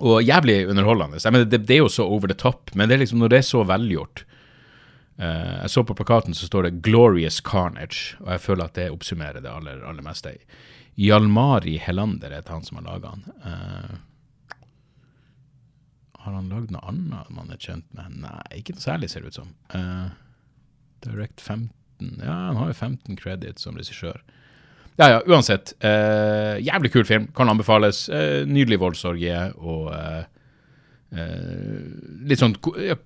Og 0.00 0.24
jævlig 0.26 0.64
underholdende. 0.66 1.20
Jeg 1.22 1.36
mener, 1.36 1.46
det, 1.46 1.62
det 1.68 1.76
er 1.76 1.84
jo 1.84 1.92
så 1.94 2.08
over 2.10 2.26
the 2.26 2.34
top, 2.34 2.74
men 2.74 2.90
det 2.90 2.96
er 2.96 3.04
liksom 3.04 3.22
når 3.22 3.30
det 3.30 3.38
er 3.38 3.48
så 3.52 3.62
velgjort 3.68 4.24
Jeg 5.20 5.68
så 5.68 5.82
på 5.84 5.94
plakaten 5.98 6.32
så 6.32 6.46
står 6.46 6.62
det 6.62 6.82
'Glorious 6.86 7.42
Carnage', 7.44 8.14
og 8.22 8.30
jeg 8.32 8.40
føler 8.40 8.64
at 8.64 8.74
det 8.78 8.90
oppsummerer 8.90 9.42
det 9.44 9.50
aller, 9.50 9.82
aller 9.84 10.02
meste. 10.02 10.32
Hjalmari 10.96 11.78
Helander 11.80 12.32
heter 12.32 12.52
han 12.54 12.64
som 12.64 12.78
har 12.80 12.86
laga 12.86 13.12
han. 13.14 13.22
Uh, 13.44 13.98
har 16.24 16.34
han 16.36 16.50
lagd 16.52 16.72
noe 16.74 16.82
annet 16.88 17.30
man 17.32 17.52
er 17.52 17.60
kjent 17.60 17.86
med? 17.96 18.18
Nei, 18.24 18.60
ikke 18.60 18.76
noe 18.76 18.84
særlig, 18.84 19.08
ser 19.12 19.24
det 19.24 19.32
ut 19.32 19.38
som. 19.40 19.54
Uh, 19.72 20.10
Direct 21.04 21.40
15 21.40 21.70
Ja, 22.20 22.34
han 22.48 22.56
har 22.56 22.70
jo 22.70 22.76
15 22.76 23.16
credits 23.20 23.64
som 23.64 23.76
regissør. 23.76 24.20
Ja, 25.00 25.08
ja, 25.14 25.20
uansett. 25.28 25.72
Uh, 25.84 26.60
jævlig 26.60 26.92
kul 26.92 27.06
film. 27.08 27.28
Kan 27.36 27.48
anbefales. 27.48 28.08
Eh, 28.12 28.44
nydelig 28.48 28.80
voldsorgie 28.80 29.38
og 29.56 29.90
eh, 29.96 30.24
eh, 31.16 31.76
litt 32.28 32.40
sånn 32.40 32.56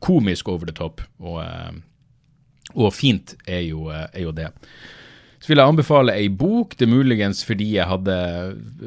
komisk 0.03 0.51
over 0.51 0.67
the 0.67 0.75
top. 0.75 1.03
Og, 1.23 1.38
eh, 1.45 1.71
og 2.75 2.93
fint 2.95 3.37
er 3.47 3.63
jo, 3.69 3.89
er 3.89 4.23
jo 4.23 4.35
det. 4.35 4.51
Så 5.45 5.51
vil 5.51 5.61
jeg 5.61 5.69
anbefale 5.75 6.13
ei 6.17 6.29
bok, 6.33 6.73
det 6.81 6.87
er 6.87 6.89
muligens 6.89 7.43
fordi 7.45 7.67
jeg 7.75 7.85
hadde 7.85 8.15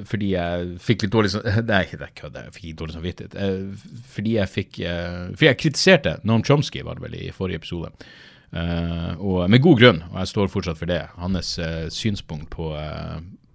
Fordi 0.10 0.32
jeg 0.32 0.72
fikk 0.82 1.04
litt 1.06 1.14
dårlig 1.14 1.30
Nei, 1.68 1.84
det 1.92 2.08
er 2.08 2.16
kødd, 2.18 2.40
jeg 2.40 2.56
fikk 2.56 2.66
ikke 2.72 2.80
dårlig 2.80 2.96
samvittighet. 2.96 3.36
Eh, 3.38 4.00
Fordi 4.16 4.34
jeg 4.40 4.50
fikk 4.50 4.80
eh, 4.82 5.20
Fordi 5.36 5.50
jeg 5.52 5.60
kritiserte 5.62 6.16
Noam 6.26 6.42
Chomsky, 6.48 6.82
var 6.88 6.98
det 6.98 7.06
vel, 7.06 7.20
i 7.20 7.30
forrige 7.36 7.62
episode. 7.62 7.94
Eh, 8.58 9.12
og 9.22 9.46
med 9.54 9.62
god 9.62 9.84
grunn, 9.84 10.02
og 10.10 10.18
jeg 10.24 10.34
står 10.34 10.50
fortsatt 10.56 10.82
for 10.82 10.90
det. 10.90 11.04
Hans 11.22 11.54
synspunkt 11.94 12.50
på, 12.56 12.72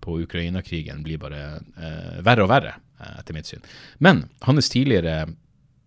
på 0.07 0.18
Ukraina-krigen 0.23 1.03
blir 1.03 1.18
bare 1.23 1.42
verre 2.23 2.47
og 2.47 2.53
verre, 2.53 2.77
etter 3.16 3.35
mitt 3.35 3.51
syn. 3.51 3.66
Men 3.99 4.29
hans 4.47 4.71
tidligere 4.71 5.25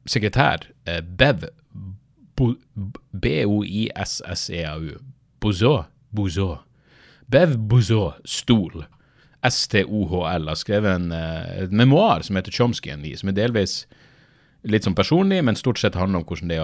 sekretær, 0.10 0.68
Bev 1.16 1.48
B-O-I-S-S-E-A-U, 3.26 5.00
Bouzot. 5.40 5.86
Bouzot. 6.16 6.60
Bev 7.28 7.58
Bouzot 7.58 8.14
Stol, 8.26 8.86
S-T-O-H-L, 9.46 10.48
har 10.50 10.58
skrevet 10.60 11.00
en 11.00 11.12
eh, 11.12 11.70
memoar 11.74 12.22
som 12.26 12.38
heter 12.38 12.54
Chomsky 12.54 12.92
and 12.94 13.06
som 13.18 13.30
er 13.30 13.38
delvis 13.38 13.86
litt 14.66 14.86
sånn 14.86 14.98
personlig, 14.98 15.44
men 15.46 15.58
stort 15.58 15.82
sett 15.82 15.98
handler 15.98 16.22
om 16.22 16.26
hvordan 16.30 16.50
det, 16.50 16.60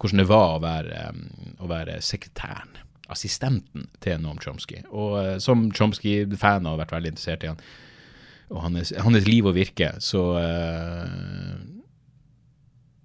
hvordan 0.00 0.22
det 0.22 0.28
var 0.30 0.56
å 0.56 0.62
være, 0.64 1.02
eh, 1.02 1.12
å 1.62 1.70
være 1.70 2.00
sekretæren, 2.02 2.78
assistenten 3.12 3.86
til 4.02 4.22
Noam 4.22 4.40
Chomsky. 4.42 4.82
Og 4.90 5.18
eh, 5.22 5.36
som 5.42 5.68
Chomsky-fan 5.74 6.66
har 6.66 6.80
vært 6.82 6.96
veldig 6.96 7.14
interessert 7.14 7.46
i 7.46 7.52
han, 7.52 7.62
og 8.50 8.62
hans, 8.62 8.92
hans 9.02 9.26
liv 9.26 9.46
og 9.46 9.56
virke, 9.56 9.90
så 10.02 10.22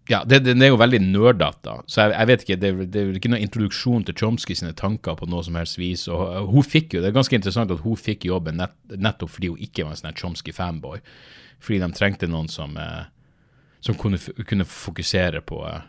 ja, 0.09 0.23
det, 0.25 0.41
det, 0.47 0.55
er 0.65 0.71
jo 0.71 0.79
veldig 0.81 0.99
nerdete, 1.03 1.75
så 1.85 2.07
jeg, 2.07 2.13
jeg 2.15 2.29
vet 2.29 2.43
ikke, 2.45 2.57
det, 2.61 2.71
det 2.91 3.01
er 3.01 3.19
ikke 3.19 3.31
noen 3.31 3.45
introduksjon 3.45 4.05
til 4.07 4.17
Chomsky 4.17 4.57
sine 4.57 4.73
tanker 4.77 5.15
på 5.19 5.29
noe 5.29 5.45
som 5.45 5.59
helst 5.59 5.77
vis, 5.79 6.07
og 6.11 6.49
hun 6.51 6.65
fikk 6.65 6.95
jo, 6.95 7.03
det 7.03 7.11
er 7.11 7.15
ganske 7.15 7.37
interessant 7.37 7.71
at 7.73 7.83
hun 7.85 7.99
fikk 7.99 8.25
jobben 8.27 8.57
nett, 8.59 8.75
nettopp 8.91 9.35
fordi 9.35 9.53
hun 9.53 9.61
ikke 9.61 9.85
var 9.85 9.95
en 9.95 10.01
sånn 10.01 10.17
Chomsky-fanboy, 10.17 11.03
fordi 11.61 11.79
de 11.83 11.91
trengte 11.95 12.29
noen 12.31 12.49
som, 12.51 12.73
eh, 12.81 13.05
som 13.85 13.97
kunne, 13.99 14.19
kunne 14.49 14.65
fokusere 14.67 15.43
på 15.45 15.61
eh, 15.69 15.81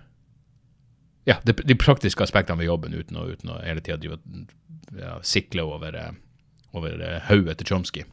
ja, 1.25 1.39
de, 1.43 1.55
de 1.65 1.79
praktiske 1.79 2.25
aspektene 2.25 2.61
ved 2.61 2.69
jobben 2.69 2.95
uten 2.97 3.19
å, 3.19 3.29
uten 3.31 3.55
å 3.55 3.61
hele 3.63 3.83
tida 3.85 4.11
ja, 4.11 5.17
sikle 5.27 5.65
over, 5.67 5.97
eh, 5.97 6.13
over 6.77 6.99
eh, 6.99 7.21
hodet 7.29 7.61
til 7.61 7.73
Chomsky. 7.73 8.05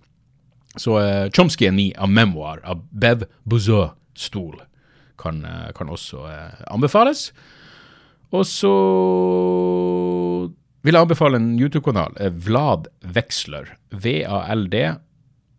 Så 0.78 1.00
eh, 1.02 1.28
Chomsky 1.34 1.70
er 1.70 1.76
ni 1.76 1.90
av 1.98 2.12
memoir 2.14 2.62
av 2.64 2.84
Bev 2.92 3.26
Bouzou 3.50 3.90
Stol, 4.20 4.60
kan, 5.20 5.44
eh, 5.46 5.72
kan 5.76 5.92
også 5.92 6.24
eh, 6.32 6.64
anbefales. 6.72 7.30
Og 8.32 8.46
så 8.46 8.74
vil 10.86 10.96
jeg 10.96 11.04
anbefale 11.04 11.40
en 11.40 11.52
YouTube-kanal, 11.60 12.16
eh, 12.22 12.32
Vlad 12.32 12.88
Veksler. 13.02 13.76
V-A-L-D, 13.92 14.84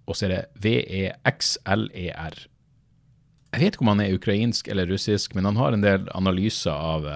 og 0.06 0.16
så 0.16 0.26
er 0.26 0.34
det 0.34 0.44
V-E-X-L-E-R. 0.64 2.46
Jeg 3.50 3.60
vet 3.60 3.74
ikke 3.74 3.82
om 3.82 3.90
han 3.90 4.04
er 4.04 4.14
ukrainsk 4.14 4.68
eller 4.70 4.86
russisk, 4.86 5.34
men 5.34 5.48
han 5.48 5.58
har 5.58 5.74
en 5.74 5.82
del 5.82 6.06
analyser 6.14 6.70
av 6.70 7.08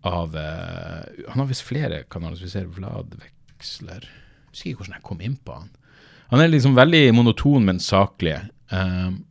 av 0.00 0.32
Han 0.32 1.42
har 1.42 1.48
visst 1.50 1.66
flere 1.66 2.04
kanaler, 2.08 2.38
så 2.38 2.46
vi 2.46 2.52
ser 2.54 2.70
Vlad 2.72 3.18
Veksler 3.18 4.06
Jeg 4.06 4.46
husker 4.48 4.70
ikke 4.70 4.78
hvordan 4.78 4.94
jeg 4.96 5.04
kom 5.04 5.20
inn 5.20 5.34
på 5.36 5.52
han. 5.58 5.66
Han 6.30 6.40
er 6.40 6.48
liksom 6.48 6.78
veldig 6.78 7.02
monoton, 7.12 7.66
men 7.66 7.82
saklig. 7.82 8.38
Um, 8.70 9.26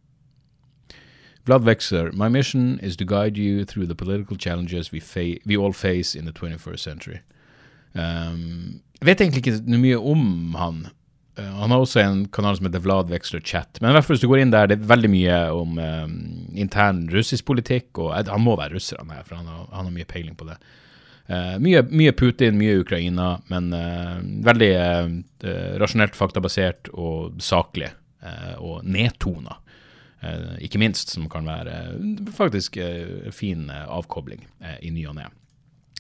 Vlad 1.49 1.65
Veksler, 1.65 2.11
my 2.13 2.29
mission 2.29 2.79
is 2.83 2.95
to 2.97 3.05
guide 3.05 3.35
you 3.35 3.65
through 3.65 3.87
the 3.87 3.95
political 3.95 4.37
challenges 4.37 4.91
we, 4.91 5.01
we 5.47 5.57
all 5.57 5.73
face 5.73 6.13
in 6.13 6.25
the 6.25 6.31
21st 6.31 6.79
century. 6.79 7.21
Um, 7.93 8.81
jeg 8.99 9.07
vet 9.07 9.21
egentlig 9.23 9.41
ikke 9.41 9.55
noe 9.65 9.81
mye 9.81 9.99
om 10.11 10.27
han. 10.59 10.81
Uh, 11.39 11.47
han 11.61 11.73
har 11.73 11.81
også 11.81 12.03
en 12.03 12.19
kanal 12.35 12.59
som 12.59 12.67
heter 12.67 12.83
Vlad 12.85 13.09
Veksler 13.09 13.41
Chat. 13.41 13.79
Men 13.81 13.89
i 13.89 13.97
hvert 13.97 14.05
fall 14.05 14.19
hvis 14.19 14.25
du 14.25 14.29
går 14.29 14.43
inn 14.43 14.53
der, 14.53 14.69
det 14.69 14.77
er 14.77 14.91
veldig 14.91 15.09
mye 15.09 15.39
om 15.55 15.79
um, 15.81 16.13
intern 16.53 17.07
russisk 17.15 17.47
politikk. 17.49 17.89
Og 17.97 18.11
eh, 18.13 18.29
han 18.29 18.45
må 18.45 18.53
være 18.59 18.75
russer, 18.77 19.01
han 19.01 19.15
her, 19.15 19.25
for 19.25 19.39
han 19.39 19.49
har, 19.49 19.63
han 19.71 19.89
har 19.89 19.95
mye 19.95 20.09
peiling 20.11 20.35
på 20.37 20.51
det. 20.51 20.59
Uh, 21.29 21.55
mye, 21.65 21.81
mye 21.89 22.13
Putin, 22.13 22.59
mye 22.61 22.77
Ukraina, 22.83 23.31
men 23.49 23.73
uh, 23.73 24.19
veldig 24.45 24.69
rasjonelt 25.81 26.17
faktabasert 26.19 26.93
og 26.93 27.41
saklig. 27.41 27.95
og 28.59 28.81
nedtona, 28.83 29.53
ikke 30.59 30.79
minst, 30.81 31.13
som 31.13 31.29
kan 31.31 31.45
være 31.47 31.75
eh, 31.95 32.31
faktisk 32.35 32.77
eh, 32.77 33.29
fin 33.31 33.69
eh, 33.71 33.85
avkobling 33.87 34.41
eh, 34.59 34.77
i 34.83 34.91
ny 34.91 35.05
og 35.07 35.15
ne. 35.15 35.27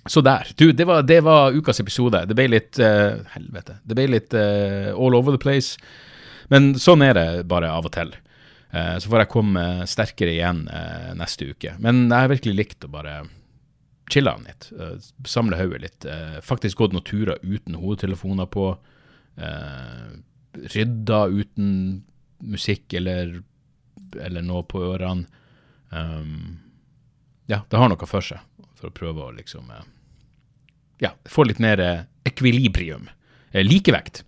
Så 0.09 0.21
der. 0.23 0.47
Du, 0.57 0.71
det 0.71 0.85
var, 0.87 1.03
det 1.03 1.19
var 1.23 1.51
ukas 1.55 1.79
episode. 1.79 2.23
Det 2.25 2.35
ble 2.35 2.47
litt 2.49 2.79
uh, 2.81 3.19
Helvete. 3.33 3.75
Det 3.83 3.97
ble 3.97 4.05
litt 4.07 4.33
uh, 4.33 4.95
all 4.95 5.15
over 5.17 5.35
the 5.35 5.41
place. 5.41 5.75
Men 6.49 6.71
sånn 6.79 7.03
er 7.05 7.13
det 7.17 7.25
bare 7.51 7.69
av 7.69 7.85
og 7.85 7.93
til. 7.93 8.13
Uh, 8.71 8.95
så 8.97 9.11
får 9.11 9.25
jeg 9.25 9.31
komme 9.35 9.65
sterkere 9.91 10.33
igjen 10.33 10.63
eh, 10.71 11.11
neste 11.19 11.51
uke. 11.51 11.75
Men 11.83 12.07
jeg 12.07 12.15
har 12.15 12.31
virkelig 12.31 12.55
likt 12.55 12.87
å 12.87 12.91
bare 12.95 13.17
chilla 14.09 14.37
litt. 14.41 14.71
eh, 14.73 14.95
samle 15.27 15.59
hodet 15.59 15.81
litt. 15.83 16.05
eh, 16.09 16.39
faktisk 16.47 16.79
gått 16.79 16.95
noen 16.95 17.05
turer 17.05 17.37
uten 17.43 17.75
hodetelefoner 17.77 18.49
på. 18.49 18.71
Rydda 20.73 21.19
uten 21.27 21.69
musikk 22.39 22.93
eller, 22.97 23.41
eller 24.15 24.45
noe 24.45 24.63
på 24.67 24.81
ørene. 24.93 25.27
Um, 25.89 26.59
ja, 27.49 27.63
det 27.69 27.77
har 27.81 27.89
noe 27.89 28.09
for 28.09 28.21
seg, 28.25 28.41
for 28.77 28.89
å 28.89 28.95
prøve 28.95 29.25
å 29.25 29.31
liksom 29.33 29.71
eh, 29.73 29.87
Ja, 31.01 31.13
få 31.25 31.47
litt 31.47 31.61
mer 31.63 31.79
eh, 31.81 32.03
ekvilibrium. 32.29 33.07
Eh, 33.51 33.63
likevekt. 33.65 34.23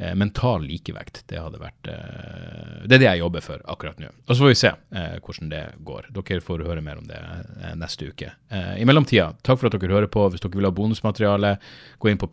Eh, 0.00 0.14
mental 0.14 0.62
likevekt. 0.64 1.24
Det 1.28 1.36
hadde 1.36 1.58
vært 1.60 1.88
eh, 1.92 2.86
Det 2.88 2.96
er 2.96 3.02
det 3.02 3.08
jeg 3.08 3.20
jobber 3.20 3.42
for 3.44 3.60
akkurat 3.68 3.98
nå. 4.00 4.08
Og 4.24 4.30
så 4.32 4.40
får 4.40 4.48
vi 4.48 4.56
se 4.56 4.70
eh, 4.96 5.16
hvordan 5.20 5.50
det 5.52 5.60
går. 5.84 6.08
Dere 6.16 6.44
får 6.44 6.64
høre 6.64 6.84
mer 6.84 7.02
om 7.02 7.08
det 7.10 7.18
eh, 7.20 7.74
neste 7.76 8.08
uke. 8.08 8.30
Eh, 8.48 8.78
I 8.80 8.86
mellomtida, 8.88 9.34
takk 9.44 9.60
for 9.60 9.68
at 9.68 9.76
dere 9.76 9.92
hører 9.92 10.08
på. 10.08 10.24
Hvis 10.32 10.40
dere 10.40 10.56
vil 10.56 10.70
ha 10.70 10.72
bonusmateriale, 10.72 11.52
gå 12.00 12.08
inn 12.08 12.20
på 12.22 12.30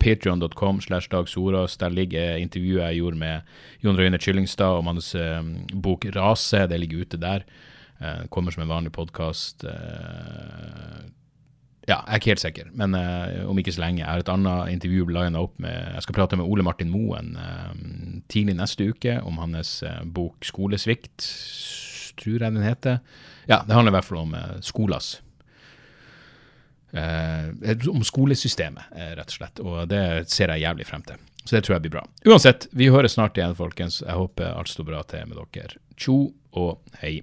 Sorås. 1.28 1.76
Der 1.76 1.92
ligger 1.92 2.38
intervjuet 2.40 2.86
jeg 2.86 3.02
gjorde 3.02 3.20
med 3.20 3.42
Jon 3.84 4.00
Røyne 4.00 4.18
Kyllingstad 4.18 4.80
om 4.80 4.88
hans 4.88 5.14
eh, 5.14 5.42
bok 5.74 6.08
'Rase'. 6.08 6.66
Det 6.68 6.80
ligger 6.80 7.04
ute 7.04 7.20
der. 7.20 7.44
Kommer 8.30 8.54
som 8.54 8.62
en 8.62 8.68
vanlig 8.70 8.92
podkast. 8.94 9.64
Ja, 11.88 12.02
jeg 12.04 12.12
er 12.12 12.20
ikke 12.20 12.32
helt 12.34 12.42
sikker, 12.42 12.66
men 12.76 12.92
uh, 12.92 13.48
om 13.48 13.58
ikke 13.60 13.72
så 13.72 13.80
lenge. 13.80 14.02
Jeg 14.02 14.10
har 14.10 14.20
et 14.20 14.28
annet 14.28 14.72
intervju 14.74 15.06
lina 15.08 15.40
opp 15.40 15.54
med 15.62 15.72
Jeg 15.72 16.04
skal 16.04 16.18
prate 16.18 16.36
med 16.36 16.44
Ole 16.44 16.64
Martin 16.66 16.90
Moen 16.92 17.30
uh, 17.40 17.70
tidlig 18.28 18.58
neste 18.58 18.90
uke 18.90 19.14
om 19.24 19.40
hans 19.40 19.78
uh, 19.86 20.02
bok 20.04 20.44
'Skolesvikt', 20.44 21.30
tror 22.20 22.44
jeg 22.44 22.52
den 22.52 22.66
heter. 22.66 23.00
Ja, 23.48 23.62
det 23.64 23.72
handler 23.72 23.94
i 23.94 23.96
hvert 23.96 24.04
fall 24.04 24.20
om 24.20 24.34
skolas. 24.60 25.22
Om 26.92 28.02
skolesystemet, 28.04 28.90
rett 29.16 29.30
og 29.30 29.36
slett. 29.36 29.60
Og 29.62 29.88
det 29.88 30.28
ser 30.32 30.50
jeg 30.50 30.66
jævlig 30.66 30.86
frem 30.88 31.04
til. 31.06 31.20
Så 31.44 31.56
det 31.56 31.62
tror 31.64 31.78
jeg 31.78 31.86
blir 31.86 31.94
bra. 31.94 32.04
Uansett, 32.26 32.66
vi 32.76 32.90
høres 32.92 33.14
snart 33.16 33.38
igjen, 33.38 33.56
folkens. 33.56 34.02
Jeg 34.02 34.18
håper 34.18 34.50
alt 34.50 34.72
står 34.72 34.88
bra 34.90 35.04
til 35.08 35.30
med 35.30 35.38
dere. 35.38 35.78
Tjo 35.96 36.18
og 36.58 36.98
hei. 37.00 37.22